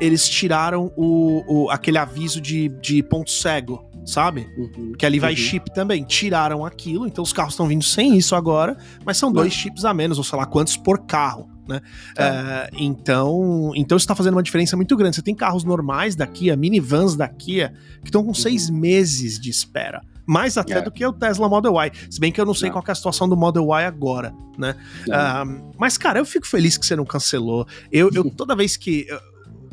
[0.00, 4.48] eles tiraram o, o, aquele aviso de, de ponto cego sabe?
[4.56, 5.38] Uhum, que ali vai uhum.
[5.38, 6.04] chip também.
[6.04, 9.94] Tiraram aquilo, então os carros estão vindo sem isso agora, mas são dois chips a
[9.94, 11.48] menos, ou sei lá quantos por carro.
[11.66, 11.80] Né?
[12.18, 15.16] É, então, então isso está fazendo uma diferença muito grande.
[15.16, 18.34] Você tem carros normais da Kia, minivans da Kia, que estão com uhum.
[18.34, 20.02] seis meses de espera.
[20.26, 20.82] Mais até é.
[20.82, 21.90] do que o Tesla Model Y.
[22.10, 22.74] Se bem que eu não sei não.
[22.74, 24.74] qual é a situação do Model Y agora, né?
[25.06, 27.66] Uh, mas, cara, eu fico feliz que você não cancelou.
[27.92, 29.06] Eu, eu toda vez que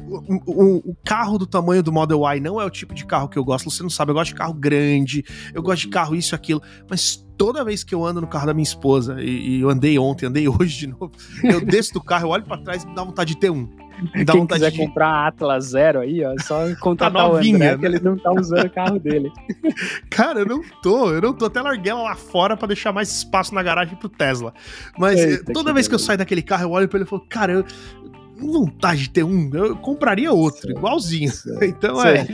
[0.07, 3.37] o, o, carro do tamanho do Model Y não é o tipo de carro que
[3.37, 3.69] eu gosto.
[3.69, 6.61] Você não sabe, eu gosto de carro grande, eu gosto de carro isso, aquilo.
[6.89, 9.97] Mas toda vez que eu ando no carro da minha esposa, e, e eu andei
[9.97, 11.11] ontem, andei hoje de novo,
[11.43, 13.67] eu desço do carro, eu olho para trás e me dá vontade de ter um.
[14.25, 17.33] Dá Quem vontade quiser de- comprar a Atlas Zero aí, ó, é só contratar o
[17.33, 17.77] novinha, André, né?
[17.77, 19.31] que ele não tá usando o carro dele.
[20.09, 21.45] Cara, eu não tô, eu não tô.
[21.45, 24.53] Até larguei ela lá fora pra deixar mais espaço na garagem pro Tesla.
[24.97, 27.05] Mas eh, Eita, toda que vez que eu saio daquele carro, eu olho pra ele
[27.05, 27.65] e falo, cara, eu.
[28.49, 30.71] Vontade de ter um, eu compraria outro, Sei.
[30.71, 31.31] igualzinho.
[31.31, 31.69] Sei.
[31.69, 32.17] Então Sei.
[32.17, 32.27] é.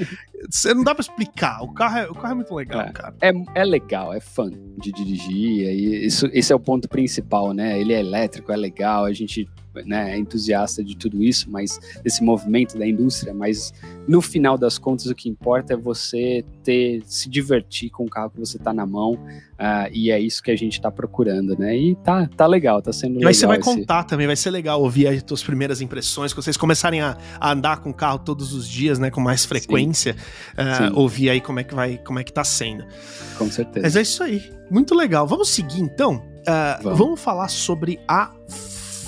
[0.49, 1.63] Você não dá pra explicar.
[1.63, 2.91] O carro é, o carro é muito legal, É.
[2.91, 3.15] cara.
[3.21, 7.79] É, é legal, é fã de dirigir, e isso, esse é o ponto principal, né?
[7.79, 9.47] Ele é elétrico, é legal, a gente
[9.85, 13.73] né, é entusiasta de tudo isso, mas esse movimento da indústria, mas
[14.07, 18.29] no final das contas o que importa é você ter, se divertir com o carro
[18.29, 19.17] que você tá na mão,
[19.59, 21.75] ah, e é isso que a gente tá procurando, né?
[21.75, 23.27] E tá, tá legal, tá sendo legal.
[23.29, 26.43] aí você vai esse- contar também, vai ser legal ouvir as tuas primeiras impressões, quando
[26.43, 30.15] vocês começarem a, a andar com o carro todos os dias, né, com mais frequência,
[30.55, 30.93] ah, Sim.
[30.95, 32.85] ouvir aí como é que vai, como é que tá sendo.
[33.37, 33.85] Com certeza.
[33.85, 35.25] Mas é isso aí, muito legal.
[35.27, 36.23] Vamos seguir então.
[36.45, 36.99] Ah, Vamos.
[36.99, 37.19] vamos.
[37.19, 38.31] falar sobre a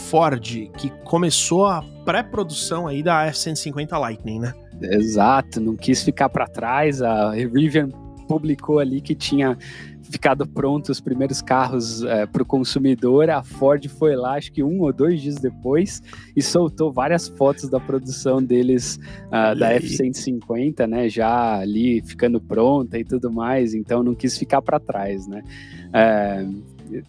[0.09, 0.41] Ford,
[0.77, 4.53] que começou a pré-produção aí da F-150 Lightning, né?
[4.81, 7.01] Exato, não quis ficar para trás.
[7.01, 7.89] A Rivian
[8.27, 9.57] publicou ali que tinha
[10.01, 13.29] ficado pronto os primeiros carros para o consumidor.
[13.29, 16.01] A Ford foi lá, acho que um ou dois dias depois,
[16.35, 18.99] e soltou várias fotos da produção deles
[19.31, 19.77] Olha da aí.
[19.77, 21.07] F-150, né?
[21.07, 23.75] Já ali ficando pronta e tudo mais.
[23.75, 25.43] Então não quis ficar para trás, né?
[25.93, 26.47] É,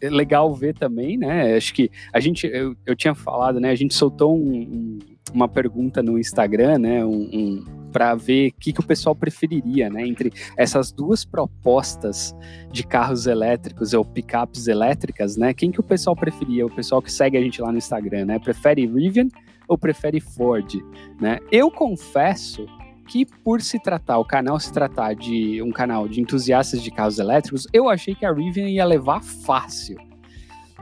[0.00, 1.54] é legal ver também, né?
[1.56, 3.70] Acho que a gente, eu, eu tinha falado, né?
[3.70, 4.98] A gente soltou um- um-
[5.32, 7.04] uma pergunta no Instagram, né?
[7.04, 10.06] Um, para ver o que, que o pessoal preferiria, né?
[10.06, 12.34] Entre essas duas propostas
[12.70, 15.52] de carros elétricos ou picapes elétricas, né?
[15.54, 16.64] Quem que o pessoal preferia?
[16.66, 18.38] O pessoal que segue a gente lá no Instagram, né?
[18.38, 19.28] Prefere Rivian
[19.68, 20.72] ou prefere Ford,
[21.20, 21.38] né?
[21.50, 22.66] Eu confesso
[23.10, 27.18] que por se tratar, o canal se tratar de um canal de entusiastas de carros
[27.18, 29.96] elétricos, eu achei que a Rivian ia levar fácil.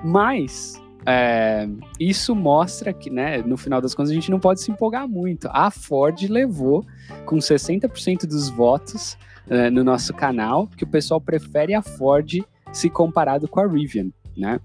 [0.04, 1.66] Mas é,
[1.98, 5.48] isso mostra que, né, no final das contas, a gente não pode se empolgar muito.
[5.50, 6.84] A Ford levou
[7.24, 9.16] com 60% dos votos
[9.48, 14.10] é, no nosso canal, que o pessoal prefere a Ford se comparado com a Rivian,
[14.36, 14.60] né?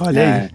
[0.00, 0.50] Olha É, aí.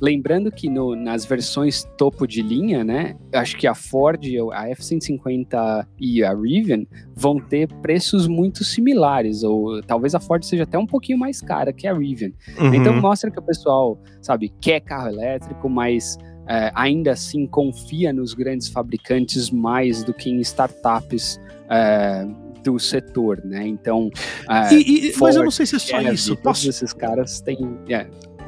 [0.00, 3.16] Lembrando que no- nas versões topo de linha, né?
[3.34, 4.20] Acho que a Ford,
[4.52, 6.84] a F-150 e a Rivian
[7.14, 11.72] vão ter preços muito similares, ou talvez a Ford seja até um pouquinho mais cara
[11.72, 12.32] que a Rivian.
[12.58, 12.74] Uhum.
[12.74, 16.16] Então mostra que o pessoal, sabe, quer carro elétrico, mas
[16.48, 21.38] é, ainda assim confia nos grandes fabricantes mais do que em startups
[21.70, 22.26] é,
[22.64, 23.66] do setor, né?
[23.66, 24.10] Então,
[24.48, 26.28] é, E- e- mas eu não Ford, sei se é só isso.
[26.36, 27.58] todos Posso, esses caras têm,
[27.88, 28.06] é,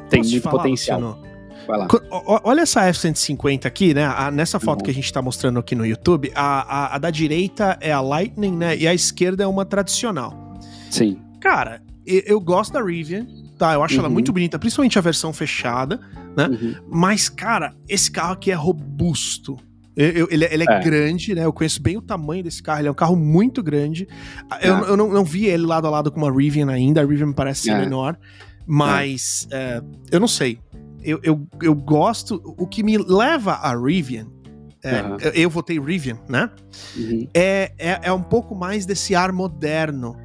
[0.09, 1.01] têm muito falar, potencial.
[1.01, 1.32] Luciano?
[1.67, 1.87] Vai lá.
[2.45, 4.05] Olha essa F-150 aqui, né?
[4.07, 4.85] A- nessa foto Uhum.
[4.85, 8.01] que a gente tá mostrando aqui no YouTube, a, a- a da direita é a
[8.01, 8.77] Lightning, né?
[8.77, 10.59] E a esquerda é uma tradicional.
[10.91, 11.19] Sim.
[11.41, 13.27] Cara, eu, gosto da Rivian,
[13.59, 13.73] tá?
[13.75, 14.15] Eu acho ela Uhum.
[14.15, 16.01] muito bonita, principalmente a versão fechada.
[16.37, 16.75] Uhum.
[16.91, 19.57] Mas, cara, esse carro aqui é robusto.
[19.95, 20.81] Eu- eu- ele ele é, É.
[20.83, 21.45] grande, né?
[21.45, 22.81] Eu conheço bem o tamanho desse carro.
[22.81, 24.09] Ele é um carro muito grande.
[24.63, 24.91] Eu, É.
[24.91, 27.03] eu não, não vi ele lado a lado com uma Rivian ainda.
[27.03, 27.79] A Rivian me parece ser É.
[27.79, 28.17] menor.
[28.67, 30.59] Mas é, eu não sei.
[31.03, 32.41] Eu, eu, eu gosto.
[32.59, 34.27] O que me leva a Rivian.
[34.85, 35.17] é, Aham.
[35.21, 36.51] eu, eu votei Rivian, né?
[36.97, 37.29] Uhum.
[37.35, 40.17] É, é, é um pouco mais desse ar moderno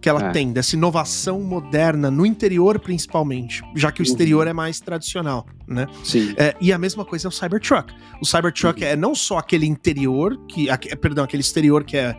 [0.00, 0.30] que ela É.
[0.30, 4.10] tem, dessa inovação moderna, no interior principalmente, já que o Uhum.
[4.10, 5.86] exterior é mais tradicional, né?
[6.02, 6.32] Sim.
[6.38, 7.92] É, e a mesma coisa é o Cybertruck.
[8.22, 8.88] O Cybertruck Uhum.
[8.88, 12.16] é não só aquele interior, que, aque- perdão, aquele exterior que é,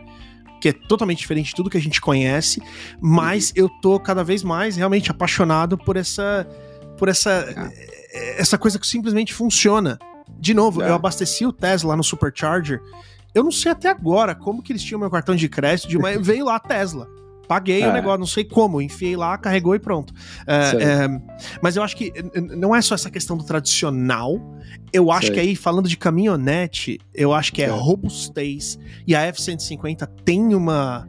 [0.60, 2.62] que é totalmente diferente de tudo que a gente conhece,
[3.00, 3.64] mas Uhum.
[3.64, 6.46] eu tô cada vez mais realmente apaixonado por essa
[7.02, 7.30] por essa
[8.12, 9.98] eh, essa coisa que simplesmente funciona.
[10.38, 10.88] De novo, É.
[10.88, 12.80] eu abasteci o Tesla lá no Supercharger.
[13.34, 16.12] Eu não sei até agora como que eles tinham meu cartão de crédito, de uma-
[16.22, 17.08] veio lá a Tesla.
[17.48, 17.92] Paguei o É.
[17.92, 20.14] negócio, não sei como, enfiei lá, carregou e pronto.
[20.46, 20.54] É,
[21.04, 21.08] é,
[21.60, 22.12] mas eu acho que
[22.56, 24.38] não é só essa questão do tradicional.
[24.92, 25.34] Eu acho Sei.
[25.34, 27.68] que aí, falando de caminhonete, eu acho que é É.
[27.68, 28.78] robustez.
[29.08, 31.08] E a F-150 tem uma,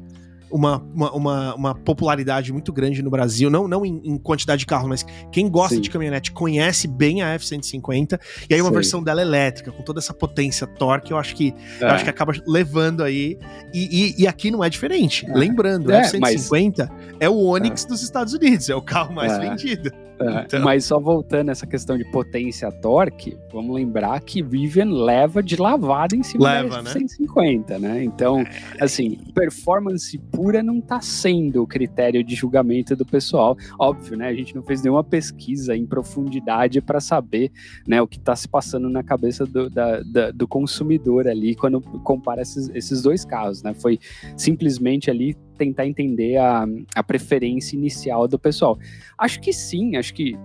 [0.53, 3.49] uma, uma, uma, uma popularidade muito grande no Brasil.
[3.49, 5.81] Não, não em, em quantidade de carros, mas quem gosta Sim.
[5.81, 8.19] de caminhonete conhece bem a F-150.
[8.49, 8.75] E aí uma Sei.
[8.75, 11.91] versão dela elétrica, com toda essa potência torque, eu acho que, eu É.
[11.91, 13.37] acho que acaba levando aí.
[13.73, 15.25] E, e- e aqui não é diferente.
[15.29, 15.33] É.
[15.35, 16.89] Lembrando, É, a F-150
[17.19, 19.39] é o Onix dos Estados Unidos, é o carro mais É.
[19.39, 19.91] vendido.
[20.19, 25.41] É, Então- Mas só voltando essa questão de potência torque, vamos lembrar que Rivian leva
[25.41, 26.89] de lavada em cima Leva, da né?
[26.91, 28.03] 150, né?
[28.03, 28.43] Então,
[28.79, 33.57] assim, performance pura não tá sendo o critério de julgamento do pessoal.
[33.79, 34.27] Óbvio, né?
[34.27, 37.51] A gente não fez nenhuma pesquisa em profundidade para saber
[37.87, 41.81] né, o que tá se passando na cabeça do, da- da- do consumidor ali quando
[41.81, 43.73] compara esses, esses dois carros, né?
[43.73, 43.99] Foi
[44.37, 48.77] simplesmente ali tentar entender a, a preferência inicial do pessoal.
[49.17, 50.37] Acho que sim, acho que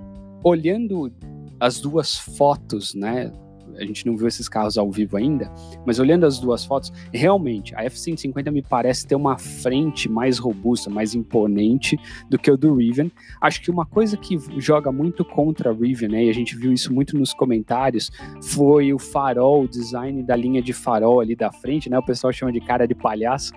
[0.42, 1.12] olhando
[1.60, 3.32] as duas fotos, né?
[3.78, 5.50] a gente não viu esses carros ao vivo ainda,
[5.86, 10.90] mas olhando as duas fotos, realmente a F-150 me parece ter uma frente mais robusta,
[10.90, 11.98] mais imponente
[12.28, 13.10] do que o do Rivian.
[13.40, 16.72] Acho que uma coisa que joga muito contra a Rivian, né, e a gente viu
[16.72, 18.10] isso muito nos comentários,
[18.42, 21.98] foi o farol, o design da linha de farol ali da frente, né?
[21.98, 23.52] O pessoal chama de cara de palhaço,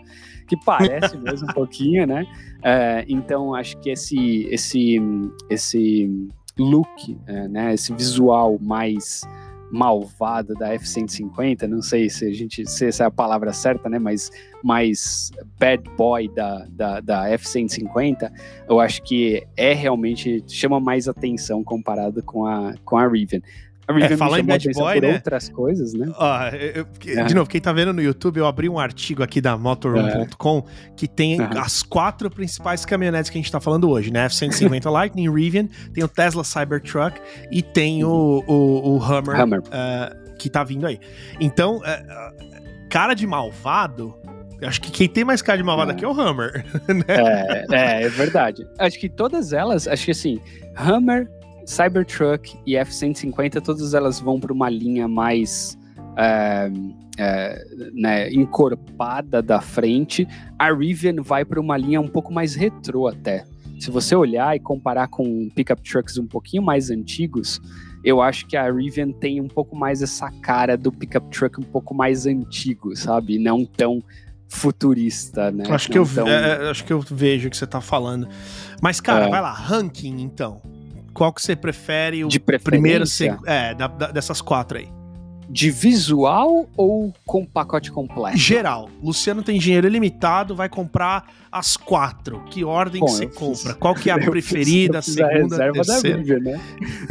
[0.52, 2.28] que parece mesmo um pouquinho, né?
[2.62, 5.00] É, então acho que esse esse
[5.50, 6.10] esse
[6.60, 7.74] look, é, né?
[7.74, 9.22] Esse visual mais
[9.72, 13.98] malvado da F-150, não sei se a gente se essa é a palavra certa, né?
[13.98, 14.30] Mas
[14.62, 18.30] mais bad boy da, da, da F-150,
[18.68, 23.40] eu acho que é realmente chama mais atenção comparado com a com a Rivian.
[24.00, 25.14] É, falar em Bad Boy, né?
[25.14, 26.12] outras coisas, né?
[26.16, 29.42] Ó, eu, eu, de novo, quem tá vendo no YouTube, eu abri um artigo aqui
[29.42, 30.64] da Motorroom.com
[30.96, 34.26] que tem as quatro principais caminhonetes que a gente tá falando hoje, né?
[34.26, 37.20] F-150 Lightning, Rivian, tem o Tesla Cybertruck
[37.52, 39.60] e tem o, o, o Hummer, Hummer.
[39.60, 41.00] Uh, que tá vindo aí.
[41.40, 44.16] Então, uh, cara de malvado,
[44.64, 45.96] Acho que quem tem mais cara de malvado é.
[45.96, 46.64] aqui é o Hammer.
[46.88, 47.04] Né?
[47.08, 48.68] É, é, é, verdade.
[48.78, 50.40] Acho que todas elas, acho que assim,
[50.76, 51.28] Hammer,
[51.66, 55.78] Cybertruck e F-150, todas elas vão para uma linha mais
[56.18, 56.72] é,
[57.18, 60.28] é, né, encorpada da frente.
[60.58, 63.46] A Rivian vai para uma linha um pouco mais retrô até.
[63.80, 67.60] Se você olhar e comparar com pickup trucks um pouquinho mais antigos,
[68.04, 71.64] eu acho que a Rivian tem um pouco mais essa cara do pickup truck um
[71.64, 73.40] pouco mais antigo, sabe?
[73.40, 74.04] Não tão
[74.48, 75.64] futurista, né?
[75.70, 76.28] Acho que, eu, tão...
[76.28, 78.28] é, acho que eu vejo o que você tá falando.
[78.82, 79.30] Mas, cara, é.
[79.30, 80.62] vai lá, ranking então.
[81.14, 82.24] Qual que você prefere?
[82.24, 83.06] O de primeiro,
[83.46, 84.90] é, da, da, dessas quatro aí.
[85.50, 88.38] De visual ou com pacote completo?
[88.38, 88.90] Geral.
[89.04, 92.42] Luciano tem dinheiro ilimitado, vai comprar as quatro.
[92.50, 93.74] Que ordem Bom, você compra?
[93.74, 96.18] Qual que é a preferida, fiz, a segunda, a reserva terceira?
[96.18, 96.62] da Rivian, né?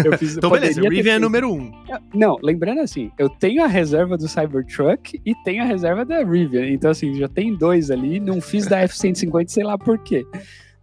[0.03, 1.71] Eu fiz, então beleza, Rivian é número um.
[2.15, 6.67] Não, lembrando assim, eu tenho a reserva do Cybertruck e tenho a reserva da Rivian.
[6.71, 10.25] Então assim, já tem dois ali, não fiz da F-150, sei lá por quê.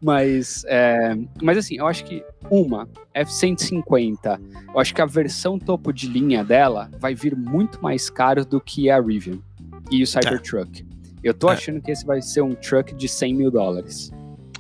[0.02, 4.40] Mas, é, mas assim, eu acho que uma, F-150,
[4.74, 8.62] eu acho que a versão topo de linha dela vai vir muito mais caro do
[8.62, 9.40] que a Rivian
[9.90, 10.82] e o Cybertruck.
[10.82, 10.98] É.
[11.24, 11.54] Eu tô é.
[11.54, 14.12] achando que esse vai ser um truck de 100 mil dólares.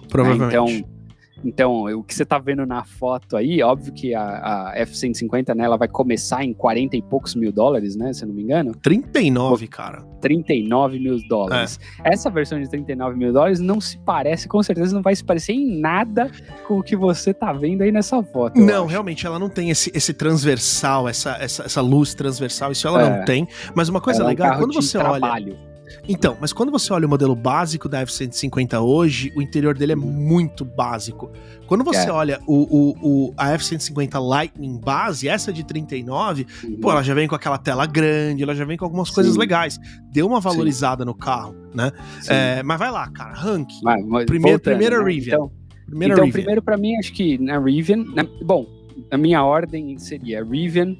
[0.09, 0.81] Provavelmente.
[0.81, 0.96] Então,
[1.43, 5.65] então, o que você tá vendo na foto aí, óbvio que a, a F-150, né,
[5.65, 8.73] ela vai começar em 40 e poucos mil dólares, né, se eu não me engano.
[8.75, 10.03] 39, cara.
[10.21, 11.79] 39 mil dólares.
[12.03, 12.13] É.
[12.13, 15.53] Essa versão de 39 mil dólares não se parece, com certeza não vai se parecer
[15.53, 16.31] em nada
[16.67, 18.59] com o que você tá vendo aí nessa foto.
[18.59, 23.01] Não, realmente, ela não tem esse, esse transversal, essa, essa, essa luz transversal, isso ela
[23.01, 23.17] é.
[23.17, 23.47] não tem.
[23.75, 25.66] Mas uma coisa ela legal, é um quando você trabalho.
[26.07, 29.95] Então, mas quando você olha o modelo básico da F-150 hoje, o interior dele é
[29.95, 31.31] muito básico.
[31.65, 32.11] Quando você é.
[32.11, 36.79] olha o, o, o, a F-150 Lightning base, essa de 39, uhum.
[36.79, 39.15] pô, ela já vem com aquela tela grande, ela já vem com algumas Sim.
[39.15, 39.79] coisas legais.
[40.11, 41.07] Deu uma valorizada Sim.
[41.07, 41.91] no carro, né?
[42.27, 43.69] É, mas vai lá, cara, rank.
[43.83, 45.11] Vai, primeiro, voltando, primeira né?
[45.11, 45.35] Rivian.
[45.35, 45.51] Então,
[45.85, 46.41] primeira então Rivian.
[46.41, 48.65] primeiro para mim, acho que na Rivian, na, bom,
[49.11, 50.95] a minha ordem seria Rivian,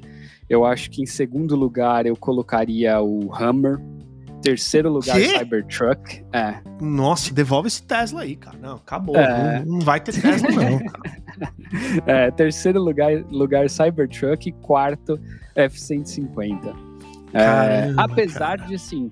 [0.48, 3.78] eu acho que em segundo lugar eu colocaria o Hammer,
[4.42, 5.26] Terceiro lugar, que?
[5.38, 6.24] Cybertruck.
[6.32, 6.60] É.
[6.80, 8.56] Nossa, devolve esse Tesla aí, cara.
[8.58, 9.16] Não, acabou.
[9.16, 9.60] É.
[9.60, 11.18] Não, não, vai ter Tesla, não, cara.
[12.06, 14.50] É, terceiro lugar, lugar Cybertruck.
[14.62, 15.20] Quarto,
[15.54, 16.74] F-150.
[17.34, 18.68] É, apesar cara.
[18.68, 19.10] de, assim,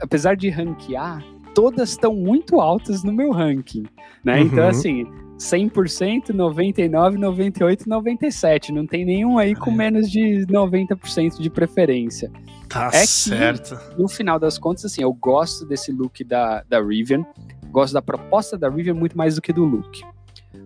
[0.00, 1.22] apesar de ranquear,
[1.54, 3.84] todas estão muito altas no meu ranking,
[4.24, 4.40] né?
[4.40, 4.46] Então, uhum.
[4.46, 5.06] Então, assim,
[5.40, 8.72] 100%, 99, 98, 97.
[8.72, 12.30] Não tem nenhum aí com menos de 90% de preferência.
[12.68, 13.76] Tá é certo.
[13.76, 17.24] Que, no final das contas, assim, eu gosto desse look da, da Rivian.
[17.70, 20.02] Gosto da proposta da Rivian muito mais do que do look.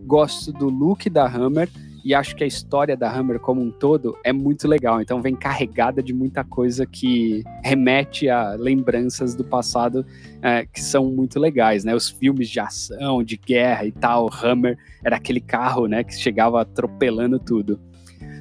[0.04, 1.70] Gosto do look da Hammer
[2.04, 5.00] e acho que a história da Hammer como um todo é muito legal.
[5.00, 10.04] Então vem carregada de muita coisa que remete a lembranças do passado
[10.42, 11.94] é, que são muito legais, né?
[11.94, 14.28] Os filmes de ação, de guerra e tal.
[14.30, 17.80] Hammer era aquele carro, né, que chegava atropelando tudo.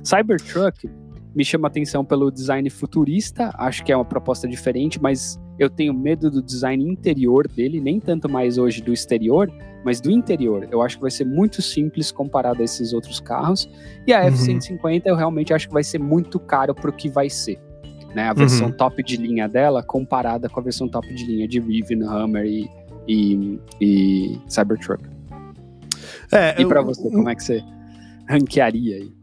[0.03, 0.89] Cybertruck
[1.35, 5.93] me chama atenção pelo design futurista, acho que é uma proposta diferente, mas eu tenho
[5.93, 9.51] medo do design interior dele, nem tanto mais hoje do exterior,
[9.83, 10.67] mas do interior.
[10.71, 13.69] Eu acho que vai ser muito simples comparado a esses outros carros.
[14.07, 14.27] E a uhum.
[14.27, 17.59] F-150 eu realmente acho que vai ser muito caro para o que vai ser.
[18.15, 18.29] Né?
[18.29, 18.73] A versão uhum.
[18.73, 22.69] top de linha dela comparada com a versão top de linha de Rivian, Hammer e,
[23.07, 25.03] e, e Cybertruck.
[26.31, 27.63] É, e para você, como é que você
[28.27, 29.22] ranquearia aí?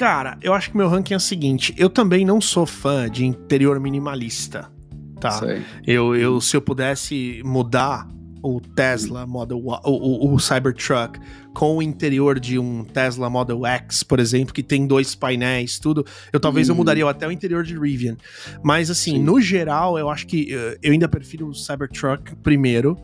[0.00, 3.26] Cara, eu acho que meu ranking é o seguinte: eu também não sou fã de
[3.26, 4.72] interior minimalista.
[5.20, 5.38] Tá?
[5.86, 8.08] Eu, eu, se eu pudesse mudar
[8.42, 11.20] o Tesla Model o, o, o Cybertruck
[11.52, 16.06] com o interior de um Tesla Model X, por exemplo, que tem dois painéis, tudo,
[16.32, 16.72] eu talvez hum.
[16.72, 18.16] eu mudaria até o interior de Rivian.
[18.64, 19.22] Mas assim, Sim.
[19.22, 22.96] no geral, eu acho que uh, eu ainda prefiro o Cybertruck primeiro,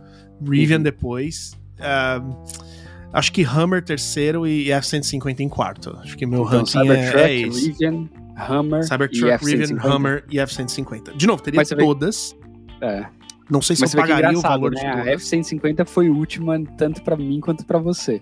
[0.42, 0.82] Rivian uhum.
[0.82, 1.52] depois.
[1.78, 2.75] Uh,
[3.16, 5.96] acho que Hummer terceiro e F-150 em quarto.
[6.02, 7.68] Acho que meu então, ranking é, é esse.
[7.68, 8.08] Rivian,
[8.48, 11.16] Hummer, Cybertruck, Rivian, Hummer e F-150.
[11.16, 12.36] De novo, teria todas.
[12.78, 12.86] Vê...
[12.86, 13.06] É.
[13.48, 14.80] Não sei se Mas eu pagaria o valor né?
[14.80, 15.06] de todas.
[15.06, 18.20] A F-150 foi última tanto para mim quanto para você.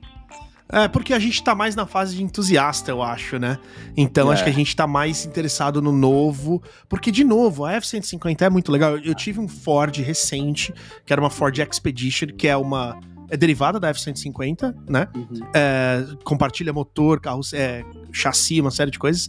[0.68, 3.58] É, porque a gente tá mais na fase de entusiasta, eu acho, né?
[3.96, 4.34] Então é.
[4.34, 6.62] acho que a gente tá mais interessado no novo.
[6.88, 8.96] Porque, de novo, a F-150 é muito legal.
[8.98, 10.72] Eu tive um Ford recente,
[11.04, 15.08] que era uma Ford Expedition, que é uma é derivada da F-150, né?
[15.14, 15.40] Uhum.
[15.54, 19.28] É, compartilha motor, carros, é, chassi, uma série de coisas.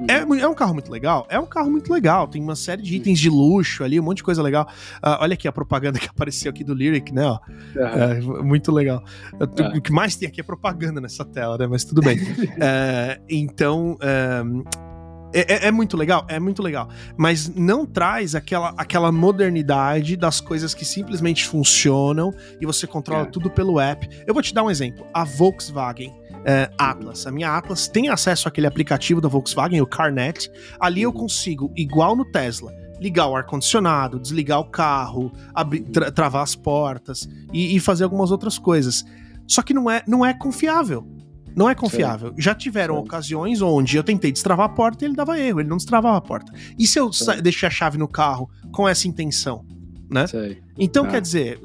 [0.00, 0.36] Uhum.
[0.38, 1.26] É, é um carro muito legal?
[1.28, 2.28] É um carro muito legal.
[2.28, 3.00] Tem uma série de uhum.
[3.00, 4.68] itens de luxo ali, um monte de coisa legal.
[4.96, 7.24] Uh, olha aqui a propaganda que apareceu aqui do Lyric, né?
[7.26, 7.38] Ó.
[7.76, 9.02] É, muito legal.
[9.34, 9.76] É.
[9.76, 11.66] O que mais tem aqui é propaganda nessa tela, né?
[11.66, 12.16] Mas tudo bem.
[12.58, 13.98] É, então.
[15.36, 16.88] É, é, é, muito legal, é muito legal.
[17.14, 23.26] Mas não traz aquela, aquela modernidade das coisas que simplesmente funcionam e você controla é.
[23.26, 24.08] tudo pelo app.
[24.26, 25.06] Eu vou te dar um exemplo.
[25.12, 26.14] A Volkswagen.
[26.48, 27.26] É, Atlas.
[27.26, 30.50] A minha Atlas tem acesso àquele aplicativo da Volkswagen, o CarNet.
[30.80, 36.44] Ali eu consigo, igual no Tesla, ligar o ar-condicionado, desligar o carro, abrir, tra travar
[36.44, 39.04] as portas e, e, fazer algumas outras coisas.
[39.46, 41.06] Só que não é, não é confiável.
[41.56, 42.28] Não é confiável.
[42.28, 42.34] Sim.
[42.38, 43.00] Já tiveram Sim.
[43.00, 46.20] ocasiões onde eu tentei destravar a porta e ele dava erro, ele não destravava a
[46.20, 46.52] porta.
[46.78, 47.10] E se eu
[47.42, 49.64] deixei a chave no carro com essa intenção?
[50.08, 50.26] Né?
[50.26, 50.62] Sei.
[50.78, 51.08] Então, ah.
[51.08, 51.58] quer dizer,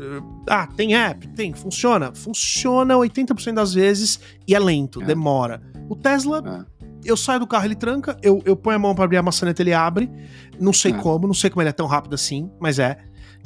[0.50, 1.28] ah, tem app?
[1.36, 2.14] Tem, funciona?
[2.16, 5.06] Funciona 80% das vezes e é lento, é.
[5.06, 5.62] demora.
[5.90, 6.92] O Tesla, é.
[7.04, 9.62] eu saio do carro, ele tranca, eu, eu ponho a mão para abrir a maçaneta,
[9.62, 10.10] ele abre.
[10.58, 12.98] Não sei como, não sei como ele é tão rápido assim, mas é.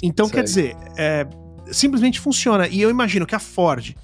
[0.03, 0.35] Então, sei.
[0.35, 1.27] quer dizer, é,
[1.71, 2.67] simplesmente funciona.
[2.67, 3.95] E eu imagino que a Ford,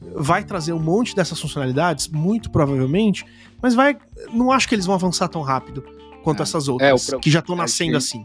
[0.00, 3.24] vai trazer um monte dessas funcionalidades, muito provavelmente,
[3.60, 3.96] mas vai.
[4.32, 5.84] Não acho que eles vão avançar tão rápido
[6.22, 6.42] quanto é.
[6.42, 8.24] essas outras, é, que já estão nascendo que, assim.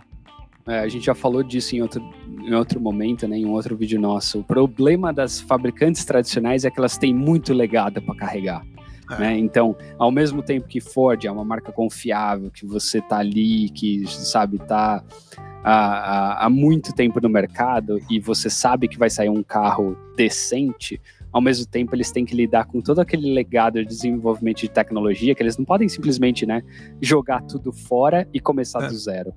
[0.68, 3.76] É, a gente já falou disso em outro, em outro momento, né, em um outro
[3.76, 4.40] vídeo nosso.
[4.40, 8.64] O problema das fabricantes tradicionais é que elas têm muito legado para carregar.
[9.12, 9.20] É.
[9.20, 9.38] Né?
[9.38, 14.06] Então, ao mesmo tempo que Ford é uma marca confiável, que você tá ali, que
[14.08, 15.04] sabe, tá
[15.64, 21.02] há, há muito tempo no mercado e você sabe que vai sair um carro decente,
[21.32, 25.34] ao mesmo tempo eles têm que lidar com todo aquele legado de desenvolvimento de tecnologia
[25.34, 26.62] que eles não podem simplesmente né,
[27.02, 28.88] jogar tudo fora e começar é.
[28.88, 29.34] do zero.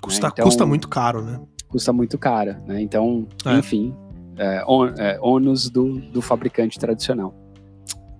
[0.00, 0.32] Custa, né?
[0.32, 1.40] então, custa muito caro, né?
[1.68, 2.80] Custa muito caro, né?
[2.80, 3.58] Então, é.
[3.58, 3.94] enfim,
[4.36, 7.34] é, on, é, ônus do, do fabricante tradicional.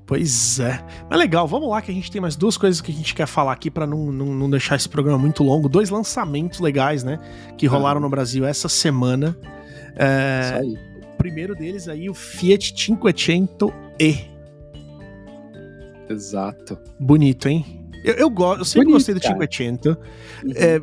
[0.06, 0.80] Pois é.
[1.10, 3.26] Mas legal, vamos lá que a gente tem mais duas coisas que a gente quer
[3.26, 5.68] falar aqui para não, não, não, deixar esse programa muito longo.
[5.68, 7.18] Dois lançamentos legais, né?
[7.58, 9.36] Que rolaram no Brasil essa semana.
[9.96, 14.36] É, Isso aí primeiro deles aí, o Fiat Cinquecento-E.
[16.08, 16.78] Exato.
[16.98, 17.86] Bonito, hein?
[18.04, 19.34] Eu, eu, gosto, eu sempre Bonito, gostei do cara.
[19.34, 19.98] Cinquecento.
[20.44, 20.52] Uhum.
[20.54, 20.80] É,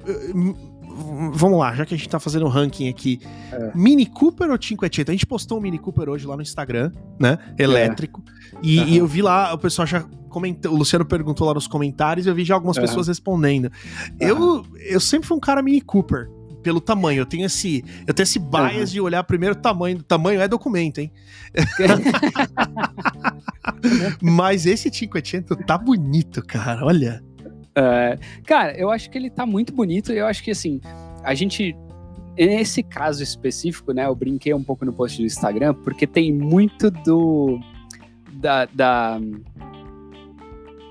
[1.32, 3.20] vamos lá, já que a gente tá fazendo um ranking aqui.
[3.52, 3.72] É.
[3.74, 5.10] Mini Cooper ou Cinquecento?
[5.10, 7.38] A gente postou um Mini Cooper hoje lá no Instagram, né?
[7.58, 8.22] Elétrico.
[8.28, 8.58] É.
[8.62, 8.88] E, uhum.
[8.88, 12.36] e, eu vi lá, o pessoal já comentou, o Luciano perguntou lá nos comentários, eu
[12.36, 12.84] vi já algumas uhum.
[12.84, 13.72] pessoas respondendo.
[14.20, 16.30] Eu, eu sempre fui um cara Mini Cooper
[16.64, 17.22] pelo tamanho.
[17.22, 18.94] Eu tenho esse, eu tenho esse bias uhum.
[18.94, 19.98] de olhar primeiro o tamanho.
[19.98, 21.12] O tamanho é documento, hein?
[24.22, 26.86] Mas esse 500 tá bonito, cara.
[26.86, 27.24] Olha.
[27.78, 30.12] Uh, cara, eu acho que ele tá muito bonito.
[30.12, 30.80] Eu acho que assim,
[31.24, 31.76] a gente
[32.36, 36.90] nesse caso específico, né, eu brinquei um pouco no post do Instagram, porque tem muito
[36.90, 37.60] do
[38.34, 39.20] da, da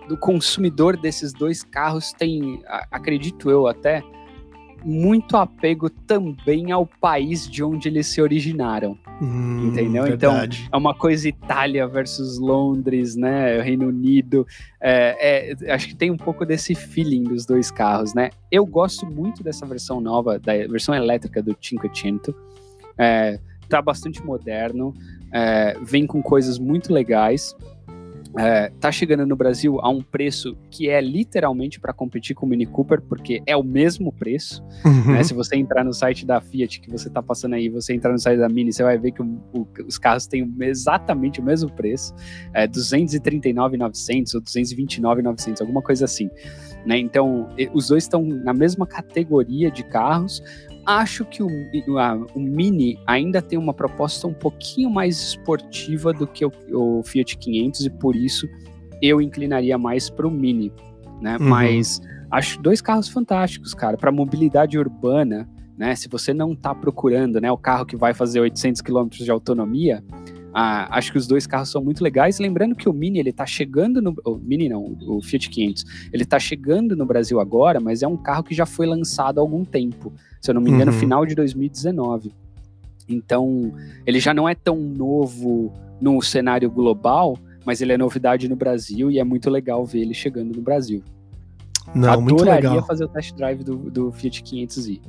[0.08, 4.02] do consumidor desses dois carros tem, acredito eu até,
[4.85, 8.99] muito apego também ao país de onde eles se originaram.
[9.20, 10.07] Hum, entendeu?
[10.07, 10.64] Então, verdade.
[10.66, 13.61] Então, é uma coisa Itália versus Londres, né?
[13.61, 14.47] Reino Unido.
[14.80, 18.30] É, é, acho que tem um pouco desse feeling dos dois carros, né?
[18.51, 22.35] Eu gosto muito dessa versão nova, da versão elétrica do Cinquecento.
[22.99, 24.93] É, tá bastante moderno,
[25.33, 27.57] é, vem com coisas muito legais
[28.39, 32.49] é, tá chegando no Brasil a um preço que é literalmente para competir com o
[32.49, 34.64] Mini Cooper, porque é o mesmo preço.
[34.85, 35.12] Uhum.
[35.12, 35.22] Né?
[35.22, 38.18] Se você entrar no site da Fiat que você tá passando aí, você entrar no
[38.18, 41.70] site da Mini, você vai ver que o, o, os carros têm exatamente o mesmo
[41.72, 42.14] preço,
[42.55, 46.30] é 239.900 ou 229.900, alguma coisa assim.
[46.85, 46.99] Né?
[46.99, 50.43] Então, os dois estão na mesma categoria de carros,
[50.85, 51.49] Acho que o,
[51.99, 57.03] a, o Mini ainda tem uma proposta um pouquinho mais esportiva do que o, o
[57.05, 58.49] Fiat 500 e por isso
[59.01, 60.72] eu inclinaria mais para o Mini,
[61.20, 61.37] né?
[61.41, 61.49] Uhum.
[61.49, 65.49] Mas acho dois carros fantásticos, cara, para mobilidade urbana.
[65.78, 65.95] né?
[65.95, 70.03] Se você não está procurando, né, o carro que vai fazer 800 km de autonomia,
[70.55, 72.38] ah, acho que os dois carros são muito legais.
[72.38, 76.22] Lembrando que o Mini ele está chegando no o Mini não, o Fiat 500, ele
[76.22, 79.64] está chegando no Brasil agora, mas é um carro que já foi lançado há algum
[79.64, 80.12] tempo.
[80.40, 80.98] Se eu não me engano, uhum.
[80.98, 82.32] final de 2019.
[83.09, 83.72] Então,
[84.07, 89.11] ele já não é tão novo no cenário global, mas ele é novidade no Brasil
[89.11, 91.03] e é muito legal ver ele chegando no Brasil.
[91.94, 92.86] Não, Adoraria muito legal.
[92.86, 95.00] fazer o test drive do, do Fiat 500i.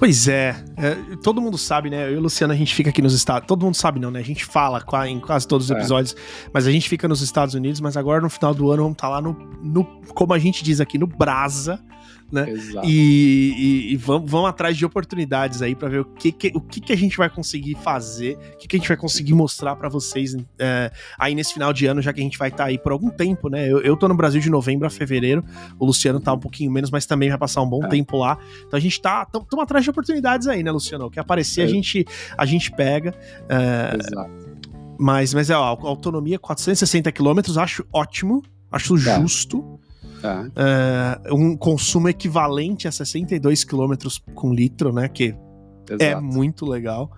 [0.00, 2.08] Pois é, é, todo mundo sabe, né?
[2.08, 4.20] Eu e o Luciano, a gente fica aqui nos Estados Todo mundo sabe, não, né?
[4.20, 5.74] A gente fala em quase todos os é.
[5.74, 6.50] episódios, é.
[6.54, 9.08] mas a gente fica nos Estados Unidos, mas agora no final do ano vamos estar
[9.08, 9.84] tá lá no, no
[10.14, 11.78] como a gente diz aqui, no Brasa,
[12.32, 12.50] né?
[12.50, 12.86] Exato.
[12.86, 16.60] E, e, e vamos, vamos, atrás de oportunidades aí para ver o que, que, o
[16.60, 19.76] que, que a gente vai conseguir fazer, o que, que a gente vai conseguir mostrar
[19.76, 22.70] para vocês é, aí nesse final de ano, já que a gente vai estar tá
[22.70, 23.70] aí por algum tempo, né?
[23.70, 25.44] Eu, eu tô no Brasil de novembro a fevereiro,
[25.78, 27.88] o Luciano tá um pouquinho menos, mas também vai passar um bom é.
[27.88, 28.38] tempo lá.
[28.66, 31.06] Então a gente tá, estamos atrás de oportunidades aí, né, Luciano?
[31.06, 31.64] O que aparecer é.
[31.64, 32.06] a, gente,
[32.36, 33.14] a gente pega.
[33.48, 34.50] É, Exato.
[35.02, 39.18] Mas, mas é, ó, autonomia 460 km, acho ótimo, acho tá.
[39.18, 39.79] justo.
[40.28, 43.94] Uh, um consumo equivalente a 62 km
[44.34, 45.08] com litro, né?
[45.08, 45.34] Que
[45.90, 46.02] é Exato.
[46.02, 47.10] é muito legal.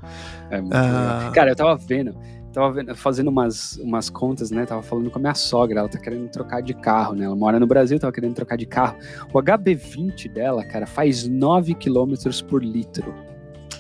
[0.51, 1.33] É muito uh, legal.
[1.33, 2.17] Cara, eu tava vendo,
[2.53, 4.65] tava vendo, fazendo umas, umas contas, né?
[4.65, 7.25] Tava falando com a minha sogra, ela tá querendo trocar de carro, né?
[7.25, 8.97] Ela mora no Brasil, tava querendo trocar de carro.
[9.33, 12.15] O HB20 dela, cara, faz 9 km
[12.49, 13.32] por litro.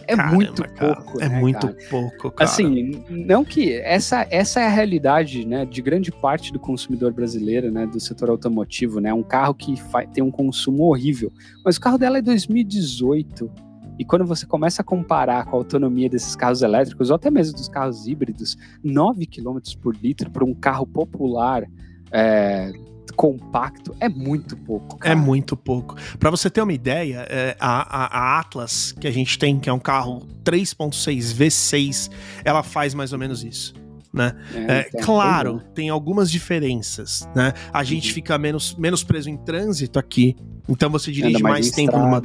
[0.07, 1.23] É Caramba, muito cara, pouco.
[1.23, 1.79] É né, muito cara?
[1.91, 2.51] pouco, cara.
[2.51, 7.71] Assim, não que essa, essa é a realidade, né, de grande parte do consumidor brasileiro,
[7.71, 9.75] né, do setor automotivo, né, um carro que
[10.13, 11.33] tem um consumo horrível.
[11.65, 13.51] Mas o carro dela é 2018.
[13.99, 17.55] E quando você começa a comparar com a autonomia desses carros elétricos, ou até mesmo
[17.55, 21.65] dos carros híbridos, 9 km por litro para um carro popular
[22.11, 22.73] é,
[23.17, 24.97] compacto é muito pouco.
[24.99, 25.13] Cara.
[25.13, 25.97] É muito pouco.
[26.19, 29.73] Para você ter uma ideia, é, a, a, Atlas que a gente tem, que é
[29.73, 32.11] um carro 3.6 V6,
[32.45, 33.75] ela faz mais ou menos isso.
[34.13, 34.35] Né?
[34.53, 37.55] É, é, então, claro, tem algumas diferenças, né?
[37.73, 38.15] A gente uhum.
[38.15, 40.37] fica menos, menos preso em trânsito aqui,
[40.69, 42.23] então você dirige mais, mais tempo numa,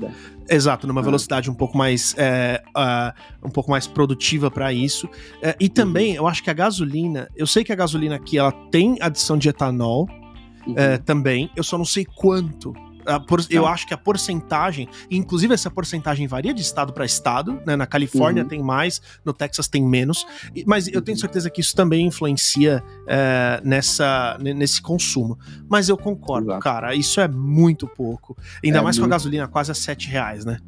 [0.49, 1.03] exato, numa ah.
[1.03, 5.09] velocidade um pouco mais, é, uh, um pouco mais produtiva para isso.
[5.41, 6.17] É, e também, uhum.
[6.17, 9.49] eu acho que a gasolina, eu sei que a gasolina aqui ela tem adição de
[9.49, 10.07] etanol,
[10.67, 10.73] uhum.
[10.77, 11.49] é, também.
[11.55, 12.73] Eu só não sei quanto.
[13.25, 13.69] Por, eu tá.
[13.69, 17.73] acho que a porcentagem, inclusive essa porcentagem varia de estado para estado, né?
[17.77, 18.49] Na Califórnia uhum.
[18.49, 20.27] tem mais, no Texas tem menos,
[20.65, 21.21] mas eu tenho uhum.
[21.21, 25.39] certeza que isso também influencia é, nessa, nesse consumo.
[25.69, 26.63] Mas eu concordo, Exato.
[26.63, 28.35] cara, isso é muito pouco.
[28.61, 29.07] Ainda é mais muito...
[29.07, 30.59] com a gasolina quase a 7 reais, né?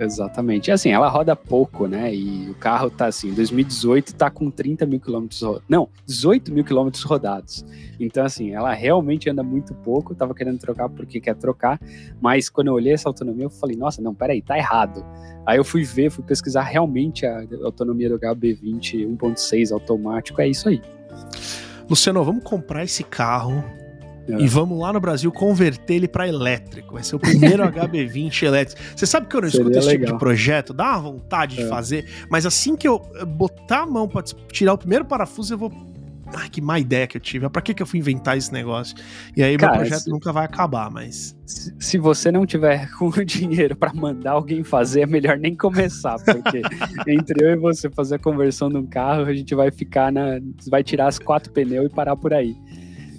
[0.00, 0.68] Exatamente.
[0.68, 2.14] E assim, ela roda pouco, né?
[2.14, 7.02] E o carro tá assim, 2018 tá com 30 mil quilômetros, não, 18 mil quilômetros
[7.02, 7.66] rodados.
[8.00, 10.12] Então, assim, ela realmente anda muito pouco.
[10.12, 11.78] Eu tava querendo trocar porque quer trocar,
[12.18, 15.04] mas quando eu olhei essa autonomia, eu falei, nossa, não, peraí, tá errado.
[15.44, 20.70] Aí eu fui ver, fui pesquisar realmente a autonomia do HB20 1.6 automático, é isso
[20.70, 20.80] aí.
[21.90, 23.62] Luciano, vamos comprar esse carro
[24.28, 24.40] é.
[24.40, 26.94] E vamos lá no Brasil converter ele para elétrico.
[26.94, 28.80] Vai ser o primeiro HB20 elétrico.
[28.94, 30.06] Você sabe que eu não Seria escuto esse legal.
[30.06, 30.72] tipo de projeto?
[30.72, 31.62] Dá uma vontade é.
[31.62, 33.00] de fazer, mas assim que eu
[33.36, 35.70] botar a mão para tirar o primeiro parafuso, eu vou
[36.34, 37.48] Ai, que má ideia que eu tive.
[37.48, 38.96] Pra que, que eu fui inventar esse negócio?
[39.36, 41.36] E aí, Cara, meu projeto se, nunca vai acabar, mas.
[41.44, 46.16] Se, se você não tiver com dinheiro para mandar alguém fazer, é melhor nem começar,
[46.18, 46.62] porque
[47.10, 50.38] entre eu e você fazer a conversão de um carro, a gente vai ficar na.
[50.68, 52.56] Vai tirar as quatro pneus e parar por aí.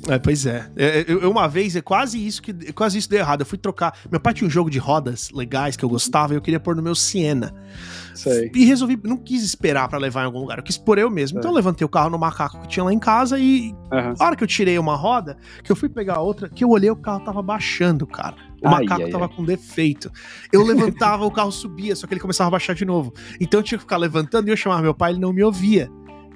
[0.07, 0.69] É, pois é.
[0.75, 3.41] é eu, uma vez, é quase isso que quase isso deu errado.
[3.41, 3.97] Eu fui trocar.
[4.09, 6.75] Meu pai tinha um jogo de rodas legais que eu gostava e eu queria pôr
[6.75, 7.53] no meu Siena.
[8.15, 8.51] Sei.
[8.53, 11.39] E resolvi, não quis esperar para levar em algum lugar, eu quis pôr eu mesmo.
[11.39, 14.13] Então eu levantei o carro no macaco que tinha lá em casa e uhum.
[14.19, 16.69] a hora que eu tirei uma roda, que eu fui pegar a outra, que eu
[16.69, 18.35] olhei, o carro tava baixando, cara.
[18.61, 19.35] O ai, macaco ai, tava ai.
[19.35, 20.11] com defeito.
[20.51, 23.13] Eu levantava, o carro subia, só que ele começava a baixar de novo.
[23.39, 25.89] Então eu tinha que ficar levantando e eu chamava meu pai, ele não me ouvia.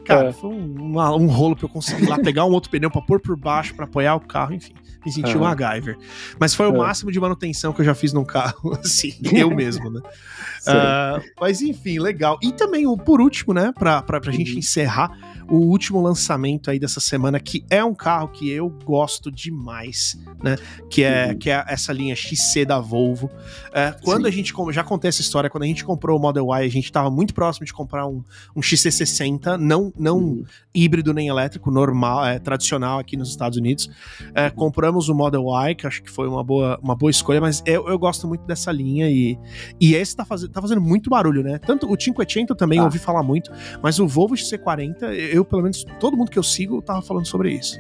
[0.06, 0.32] Cara, é.
[0.32, 3.36] foi um, um, rolo pra eu conseguir lá pegar um outro pneu pra pôr por
[3.36, 4.74] baixo, pra apoiar o carro, enfim.
[5.06, 5.44] Me senti uhum.
[5.44, 5.98] um MacGyver.
[6.40, 9.90] Mas foi o máximo de manutenção que eu já fiz num carro, assim, eu mesmo,
[9.90, 10.02] né?
[10.02, 12.40] uh, mas enfim, legal.
[12.42, 14.38] E também, por último, né, pra, pra, pra uhum.
[14.38, 15.12] gente encerrar,
[15.50, 20.56] o último lançamento aí dessa semana, que é um carro que eu gosto demais, né?
[20.90, 21.38] Que é, uhum.
[21.38, 23.30] que é essa linha XC da Volvo.
[23.74, 24.28] É, quando Sim.
[24.28, 26.86] a gente, já contei essa história, quando a gente comprou o Model Y, a gente
[26.86, 28.24] estava muito próximo de comprar um,
[28.56, 30.44] um XC60, não, não uhum.
[30.74, 33.90] híbrido nem elétrico, normal, é, tradicional aqui nos Estados Unidos.
[34.34, 37.62] É, compramos o Model Y, que acho que foi uma boa, uma boa escolha, mas
[37.66, 39.38] eu, eu gosto muito dessa linha e,
[39.80, 41.60] e esse tá, faz, tá fazendo muito barulho, né?
[41.60, 42.86] Tanto o 500 também ah.
[42.86, 44.96] ouvi falar muito, mas o Volvo XC40
[45.35, 47.80] eu, pelo menos, todo mundo que eu sigo tava falando sobre isso.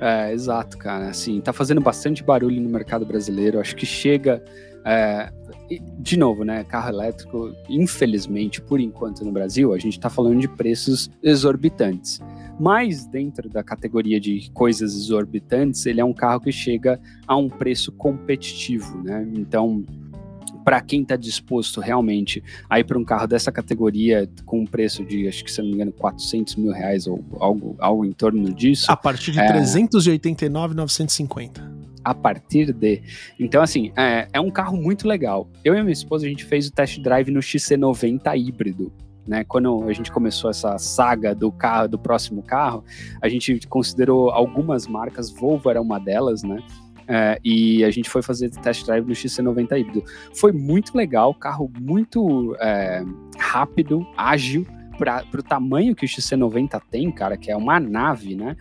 [0.00, 1.08] É, exato, cara.
[1.08, 3.60] Assim, tá fazendo bastante barulho no mercado brasileiro.
[3.60, 4.42] Acho que chega.
[4.86, 5.32] É,
[5.98, 6.62] de novo, né?
[6.64, 12.20] Carro elétrico, infelizmente, por enquanto no Brasil, a gente está falando de preços exorbitantes.
[12.60, 17.48] Mas dentro da categoria de coisas exorbitantes, ele é um carro que chega a um
[17.48, 19.26] preço competitivo, né?
[19.34, 19.84] Então,
[20.64, 25.04] para quem está disposto realmente a ir para um carro dessa categoria com um preço
[25.04, 28.52] de, acho que se não me engano, 400 mil reais ou algo, algo em torno
[28.52, 28.90] disso.
[28.90, 29.46] A partir de é...
[29.46, 33.02] 389,950 a partir de.
[33.40, 35.48] Então, assim, é, é, um carro muito legal.
[35.64, 38.92] Eu e minha esposa, a gente fez o test drive no XC90 híbrido.
[39.26, 42.84] Né, quando a gente começou essa saga do carro, do próximo carro,
[43.22, 46.62] a gente considerou algumas marcas, Volvo era uma delas, né?
[47.06, 50.04] É, e a gente foi fazer test drive no XC90 híbrido.
[50.34, 53.04] Foi muito legal, carro muito é,
[53.38, 54.66] rápido, ágil,
[54.98, 58.56] para o tamanho que o XC90 tem, cara, que é uma nave, né?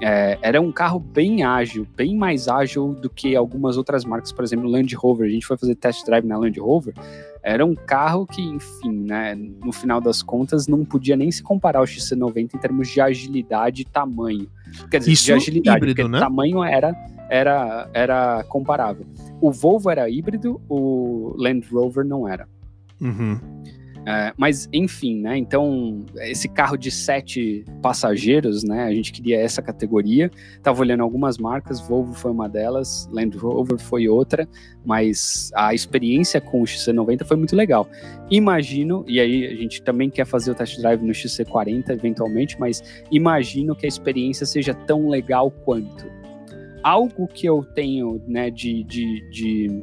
[0.00, 4.42] É, era um carro bem ágil, bem mais ágil do que algumas outras marcas, por
[4.42, 5.28] exemplo, Land Rover.
[5.28, 6.94] A gente foi fazer test drive na Land Rover.
[7.42, 11.78] Era um carro que, enfim, né, no final das contas, não podia nem se comparar
[11.78, 14.48] ao XC90 em termos de agilidade e tamanho.
[14.90, 16.18] Quer dizer, Isso de agilidade, híbrido, né?
[16.18, 16.92] tamanho era,
[17.28, 19.06] era, era comparável.
[19.40, 22.48] O Volvo era híbrido, o Land Rover não era.
[23.00, 23.38] Uhum.
[24.06, 25.38] É, mas, enfim, né?
[25.38, 28.84] Então, esse carro de sete passageiros, né?
[28.84, 30.30] A gente queria essa categoria.
[30.62, 34.46] Tava olhando algumas marcas, Volvo foi uma delas, Land Rover foi outra,
[34.84, 37.88] mas a experiência com o XC90 foi muito legal.
[38.30, 42.82] Imagino, e aí a gente também quer fazer o test drive no XC40 eventualmente, mas
[43.10, 46.04] imagino que a experiência seja tão legal quanto
[46.84, 49.82] algo que eu tenho né, de, de, de,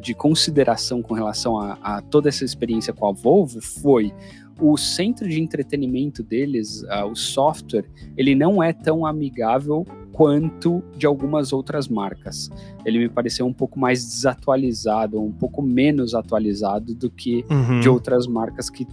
[0.00, 4.14] de consideração com relação a, a, toda essa experiência com a Volvo foi
[4.60, 7.84] o centro de entretenimento deles, uh, o software,
[8.16, 12.50] ele não é tão amigável quanto de algumas outras marcas.
[12.84, 17.80] Ele me pareceu um pouco mais desatualizado, um pouco menos atualizado do que Uhum.
[17.80, 18.86] de outras marcas que,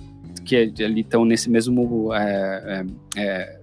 [0.44, 2.86] que ali estão nesse mesmo é,
[3.18, 3.55] é,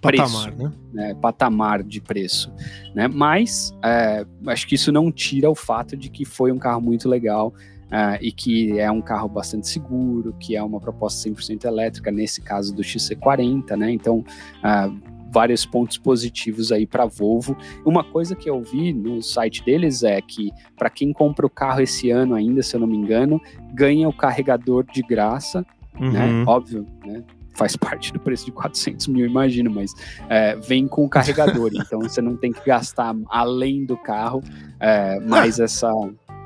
[0.00, 0.62] Patamar, preço.
[0.62, 0.72] né?
[0.92, 2.52] né, patamar de preço,
[2.94, 3.06] né?
[3.06, 7.08] Mas é, acho que isso não tira o fato de que foi um carro muito
[7.08, 7.52] legal
[7.90, 12.40] é, e que é um carro bastante seguro, que é uma proposta 100% elétrica, nesse
[12.40, 13.90] caso do XC40, né?
[13.90, 14.24] Então,
[14.64, 14.90] é,
[15.32, 17.56] vários pontos positivos aí para Volvo.
[17.84, 21.80] Uma coisa que eu vi no site deles é que para quem compra o carro
[21.80, 23.40] esse ano ainda, se eu não me engano,
[23.72, 25.64] ganha o carregador de graça,
[25.98, 26.26] né?
[26.26, 26.44] Uhum.
[26.46, 27.22] Óbvio, né?
[27.60, 29.92] Faz parte do preço de 400 mil, imagino, mas
[30.30, 34.42] é, vem com o carregador, então você não tem que gastar além do carro
[34.80, 35.92] é, mais essa,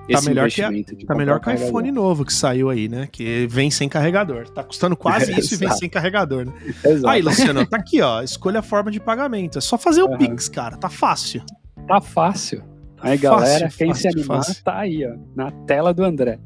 [0.08, 0.72] esse melhor que a-
[1.06, 3.08] Tá melhor que o iPhone novo que saiu aí, né?
[3.12, 4.48] Que vem sem carregador.
[4.50, 6.52] Tá custando quase isso e vem sem carregador, né?
[6.84, 7.06] Exato.
[7.08, 8.20] Aí, Luciano, tá aqui, ó.
[8.20, 9.58] Escolha a forma de pagamento.
[9.58, 10.18] É só fazer o Aham.
[10.18, 10.76] Pix, cara.
[10.76, 11.42] Tá fácil.
[11.86, 12.58] Tá fácil.
[12.96, 14.64] Tá Aí, fácil, galera, quem fácil, se animar, fácil.
[14.64, 16.40] tá aí, ó, na tela do André.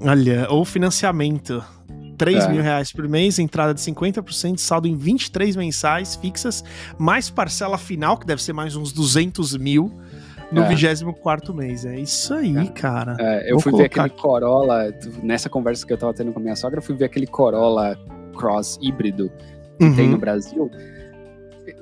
[0.00, 1.62] Olha, ou financiamento.
[2.16, 2.48] 3 É.
[2.48, 6.62] mil reais por mês, entrada de 50%, saldo em 23 mensais fixas,
[6.98, 9.92] mais parcela final, que deve ser mais uns 200 mil,
[10.52, 10.68] no É.
[10.68, 11.84] 24 mês.
[11.84, 12.66] É isso aí, É.
[12.66, 13.16] cara.
[13.18, 14.92] É, eu Vou fui ver aquele Corolla,
[15.22, 17.98] nessa conversa que eu tava tendo com a minha sogra, eu fui ver aquele Corolla
[18.36, 19.30] Cross híbrido
[19.78, 20.18] que tem no Uhum.
[20.20, 20.70] Brasil.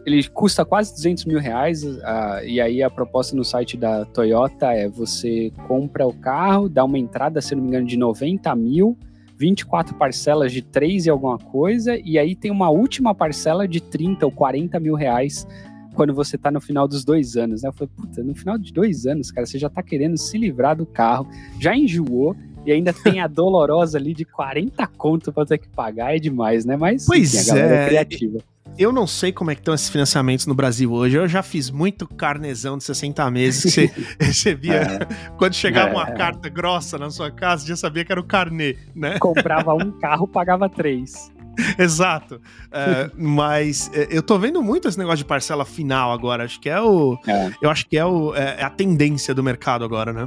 [0.07, 4.73] Ele custa quase 200 mil reais, ah, e aí a proposta no site da Toyota
[4.73, 8.97] é você compra o carro, dá uma entrada, se não me engano, de 90 mil,
[9.41, 14.27] 24 parcelas de 3 e alguma coisa, e aí tem uma última parcela de 30
[14.27, 15.47] ou 40 mil reais
[15.95, 17.71] quando você tá no final dos dois anos, né?
[17.71, 20.77] Eu falei, puta, no final de dois anos, cara, você já tá querendo se livrar
[20.77, 21.27] do carro,
[21.59, 22.37] já enjoou,
[22.67, 26.67] e ainda tem a dolorosa ali de 40 conto pra ter que pagar, é demais,
[26.67, 26.77] né?
[26.77, 27.89] Mas Pois enfim, a galera é.
[27.89, 28.39] criativa.
[28.81, 31.15] Eu não sei como é que estão esses financiamentos no Brasil hoje.
[31.15, 34.75] Eu já fiz muito carnezão de 60 meses que você recebia.
[34.77, 35.93] É, Quando chegava É.
[35.93, 39.19] uma carta grossa na sua casa, já sabia que era o carnê, né?
[39.19, 41.31] comprava um carro, pagava três.
[41.79, 42.41] Exato.
[42.73, 46.45] É, mas é, eu tô vendo muito esse negócio de parcela final agora.
[46.45, 47.19] Acho que é o.
[47.27, 50.27] É, Eu acho que é, o, é a tendência do mercado agora, né?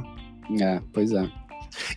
[0.60, 1.28] é, pois é.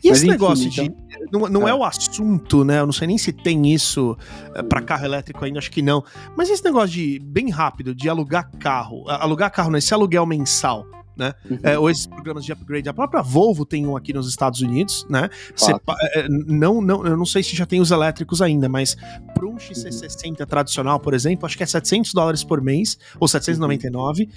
[0.03, 0.95] E Mas esse enfim, negócio então- de.
[1.31, 1.71] Não, não é.
[1.71, 1.73] É.
[1.73, 2.79] o assunto, né?
[2.79, 4.17] Eu não sei nem se tem isso
[4.55, 6.03] é, pra carro elétrico ainda, acho que não.
[6.35, 9.07] Mas esse negócio de, bem rápido, de alugar carro.
[9.09, 10.85] Alugar carro, esse aluguel mensal.
[11.19, 11.57] Uhum.
[11.63, 12.87] É, ou esses programas de upgrade.
[12.87, 15.29] A própria Volvo tem um aqui nos Estados Unidos, né?
[15.55, 15.71] Você
[16.13, 18.95] é, não, não, eu não sei se já tem os elétricos ainda, mas
[19.33, 19.53] para Uhum.
[19.53, 24.29] um XC60 tradicional, por exemplo, acho que é 700 dólares por mês, ou 799.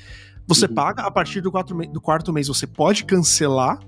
[0.47, 0.75] Você Uhum.
[0.75, 3.79] paga, a partir do, quatro do quarto mês você pode cancelar,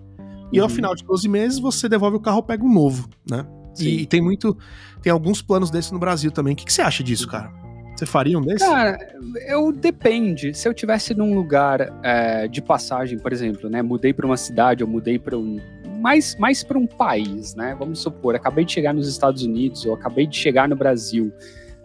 [0.53, 0.75] e ao Uhum.
[0.75, 3.47] final de 12 meses você devolve o carro pega um novo, né?
[3.75, 3.89] Sim.
[3.89, 4.57] E, tem muito.
[5.03, 6.53] Tem alguns planos desses no Brasil também.
[6.53, 7.51] O que, que você acha disso, cara?
[7.97, 8.67] Você faria um desses?
[8.67, 8.99] Cara,
[9.47, 10.55] eu depende.
[10.55, 13.81] Se eu tivesse num lugar é, de passagem, por exemplo, né?
[13.83, 15.59] Mudei para uma cidade, ou mudei para um,
[16.01, 17.75] mais, mais para um país, né?
[17.79, 21.33] Vamos supor, acabei de chegar nos Estados Unidos ou acabei de chegar no Brasil,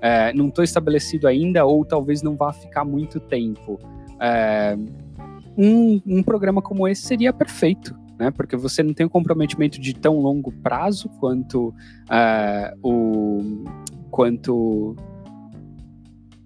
[0.02, 3.80] é, não estou estabelecido ainda ou talvez não vá ficar muito tempo.
[4.20, 4.76] É,
[5.58, 8.32] um, um programa como esse seria perfeito, né?
[8.32, 11.74] Porque você não tem um comprometimento de tão longo prazo quanto
[12.10, 13.64] é, o
[14.10, 14.96] quanto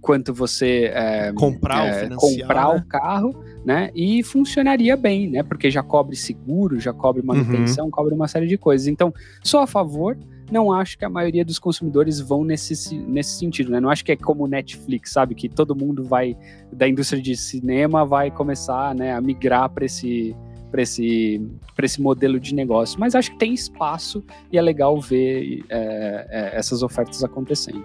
[0.02, 2.80] quanto você é, comprar, é, comprar né?
[2.80, 3.92] o carro, né?
[3.96, 5.44] E funcionaria bem, né?
[5.44, 7.92] Porque já cobre seguro, já cobre manutenção, uhum.
[7.92, 8.88] cobre uma série de coisas.
[8.88, 9.14] Então,
[9.44, 10.18] sou a favor.
[10.52, 13.80] Não acho que a maioria dos consumidores vão nesse, nesse sentido, né?
[13.80, 15.34] Não acho que é como Netflix, sabe?
[15.34, 16.36] Que todo mundo vai,
[16.74, 20.36] da indústria de cinema, vai começar né, a migrar para esse,
[20.72, 21.42] para esse,
[21.82, 23.00] esse modelo de negócio.
[23.00, 27.84] Mas acho que tem espaço e é legal ver é, é, essas ofertas acontecendo.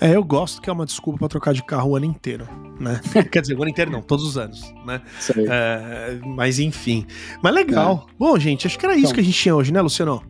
[0.00, 2.48] É, eu gosto que é uma desculpa para trocar de carro o ano inteiro,
[2.78, 3.00] né?
[3.30, 5.00] Quer dizer, o ano inteiro não, todos os anos, né?
[5.48, 7.06] É, mas enfim.
[7.40, 8.06] Mas legal.
[8.08, 8.14] É.
[8.18, 10.22] Bom, gente, acho que era isso então, que a gente tinha hoje, né, Luciano?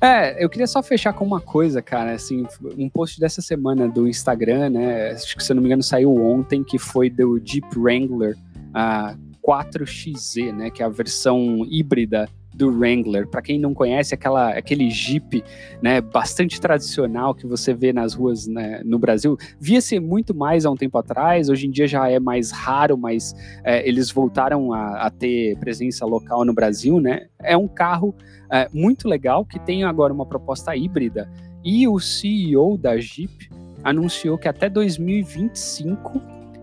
[0.00, 2.46] É, eu queria só fechar com uma coisa, cara, assim,
[2.78, 6.14] um post dessa semana do Instagram, né, acho que se eu não me engano saiu
[6.16, 8.34] ontem, que foi do Jeep Wrangler
[8.72, 9.14] a
[9.46, 13.26] 4XZ, né, que é a versão híbrida do Wrangler.
[13.26, 15.42] Para quem não conhece, aquela, aquele Jeep
[15.82, 20.70] né, bastante tradicional que você vê nas ruas né, no Brasil, via-se muito mais há
[20.70, 23.34] um tempo atrás, hoje em dia já é mais raro, mas
[23.64, 27.00] é, eles voltaram a, a, ter presença local no Brasil.
[27.00, 27.26] Né?
[27.40, 28.14] É um carro
[28.50, 31.30] é, muito legal que tem agora uma proposta híbrida.
[31.64, 33.50] E o CEO da Jeep
[33.84, 36.20] anunciou que até 2025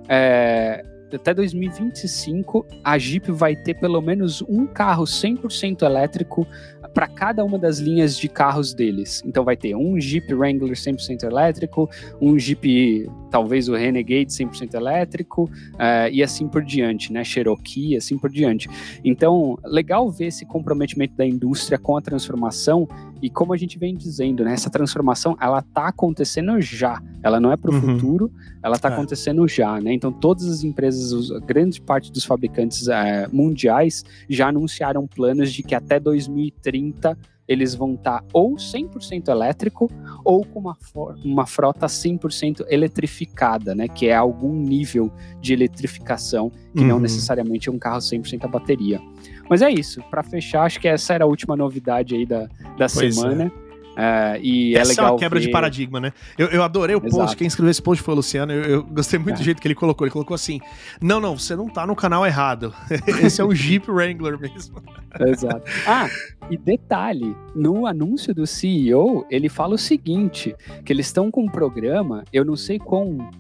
[0.10, 0.84] é,
[1.16, 6.45] até 2025, a Jeep vai ter pelo menos um carro 100% elétrico
[6.93, 9.22] para cada uma das linhas de carros deles.
[9.26, 11.89] Então vai ter um Jeep Wrangler 100% elétrico,
[12.20, 17.24] um Jeep, talvez o Renegade 100% elétrico, uh, e assim por diante, né?
[17.24, 18.68] Cherokee, assim por diante.
[19.03, 22.88] Então, legal ver esse comprometimento da indústria com a transformação
[23.22, 27.01] e como a gente vem dizendo, né, essa transformação ela está acontecendo já.
[27.24, 27.82] Ela não é para o uhum.
[27.82, 28.93] futuro, ela está é.
[28.93, 29.93] acontecendo já, né?
[29.93, 35.63] Então todas as empresas, a grande parte dos fabricantes é, mundiais já anunciaram planos de
[35.63, 39.89] que até 2030 eles vão estar tá ou 100% elétrico
[40.24, 40.78] ou com uma,
[41.24, 43.88] uma frota 100% eletrificada, né?
[43.88, 46.88] Que é algum nível de eletrificação que uhum.
[46.88, 49.01] não necessariamente é um carro 100% a bateria.
[49.50, 50.02] Mas é isso.
[50.10, 53.52] Para fechar, acho que essa era a última novidade aí da, da semana.
[53.64, 53.68] É.
[53.98, 55.08] Uh, e é Essa é legal.
[55.08, 55.45] é uma quebra ver...
[55.48, 56.14] de paradigma, né?
[56.38, 57.16] Eu, eu adorei o Exato.
[57.16, 57.36] post.
[57.36, 58.54] Quem escreveu esse post foi o Luciano.
[58.54, 59.39] Eu, eu gostei muito é.
[59.39, 60.06] do jeito que ele colocou.
[60.06, 60.60] Ele colocou assim:
[61.02, 62.72] Não, não, você não tá no canal errado.
[63.26, 64.84] esse é o Jeep Wrangler mesmo.
[65.20, 65.64] Exato.
[65.88, 66.08] Ah,
[66.48, 71.50] e detalhe: no anúncio do CEO, ele fala o seguinte: que eles estão com um
[71.50, 73.32] programa, eu não sei quão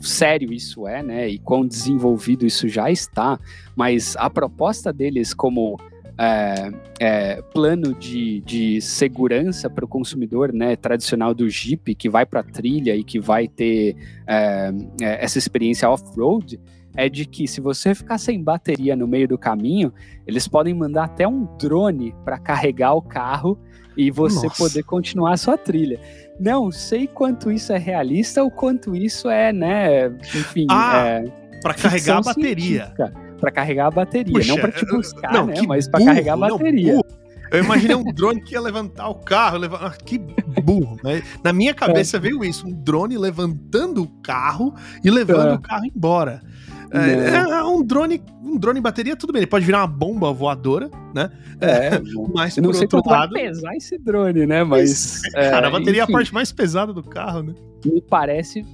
[0.00, 1.28] sério isso é, né?
[1.28, 3.40] E quão desenvolvido isso já está,
[3.76, 5.78] mas a proposta deles como
[6.18, 12.24] é, é, plano de, de segurança para o consumidor né, tradicional do Jeep, que vai
[12.24, 13.96] para a trilha e que vai ter
[14.26, 16.58] é, é, essa experiência off-road,
[16.96, 19.92] é de que se você ficar sem bateria no meio do caminho,
[20.26, 23.58] eles podem mandar até um drone para carregar o carro
[23.94, 24.56] e você Nossa.
[24.56, 26.00] poder continuar a sua trilha.
[26.40, 31.24] Não sei quanto isso é realista ou quanto isso é, né, enfim, ah, é,
[31.60, 32.94] para carregar a bateria.
[33.40, 36.36] Para carregar a bateria, Puxa, não para te buscar, não, né, mas para carregar a
[36.36, 36.94] bateria.
[36.94, 37.02] Não,
[37.50, 39.86] eu imaginei um drone que ia levantar o carro, levantar...
[39.86, 41.22] Ah, que burro, né?
[41.44, 42.20] Na minha cabeça é.
[42.20, 44.74] veio isso, um drone levantando o carro
[45.04, 45.54] e levando é.
[45.54, 46.42] o carro embora.
[46.90, 49.40] É, é, um drone, um drone em bateria, tudo bem.
[49.40, 51.30] Ele pode virar uma bomba voadora, né?
[51.60, 52.00] É,
[52.34, 54.62] mas não por sei outro lado, pesar esse drone, né?
[54.62, 55.22] Mas.
[55.34, 57.54] É, cara, a bateria enfim, é a parte mais pesada do carro, né?
[57.84, 58.64] Me parece é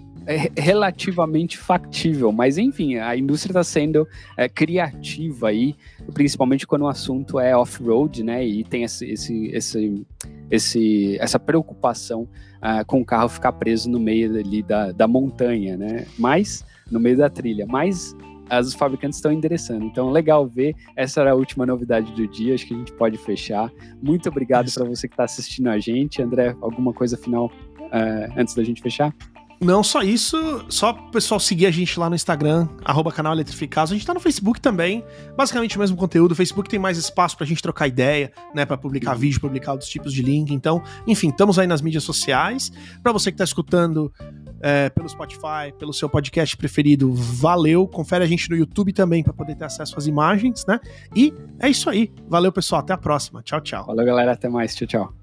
[0.56, 4.06] relativamente factível, mas enfim, a indústria está sendo
[4.36, 5.74] é, criativa aí,
[6.12, 8.44] principalmente quando o assunto é off-road, né?
[8.46, 10.06] E tem esse, esse, esse,
[10.50, 15.76] esse essa preocupação uh, com o carro ficar preso no meio ali da, da montanha,
[15.76, 16.06] né?
[16.18, 17.66] Mas no meio da trilha.
[17.66, 18.14] Mas
[18.48, 19.84] as fabricantes estão endereçando.
[19.86, 20.74] Então, legal ver.
[20.94, 22.54] Essa era a última novidade do dia.
[22.54, 23.72] Acho que a gente pode fechar.
[24.02, 26.20] Muito obrigado para você que está assistindo a gente.
[26.20, 29.14] André, alguma coisa final uh, antes da gente fechar?
[29.62, 33.92] Não só isso, só o pessoal seguir a gente lá no Instagram, arroba canal Eletrificados.
[33.92, 35.04] A gente tá no Facebook também,
[35.36, 36.32] basicamente o mesmo conteúdo.
[36.32, 38.66] O Facebook tem mais espaço pra gente trocar ideia, né?
[38.66, 40.52] Pra publicar vídeo, publicar outros tipos de link.
[40.52, 42.72] Então, enfim, estamos aí nas mídias sociais.
[43.04, 44.12] Para você que tá escutando
[44.60, 47.86] é, pelo Spotify, pelo seu podcast preferido, valeu.
[47.86, 50.80] Confere a gente no YouTube também para poder ter acesso às imagens, né?
[51.14, 52.12] E é isso aí.
[52.28, 52.80] Valeu, pessoal.
[52.80, 53.42] Até a próxima.
[53.44, 53.86] Tchau, tchau.
[53.86, 54.32] Valeu, galera.
[54.32, 54.74] Até mais.
[54.74, 55.21] Tchau, tchau.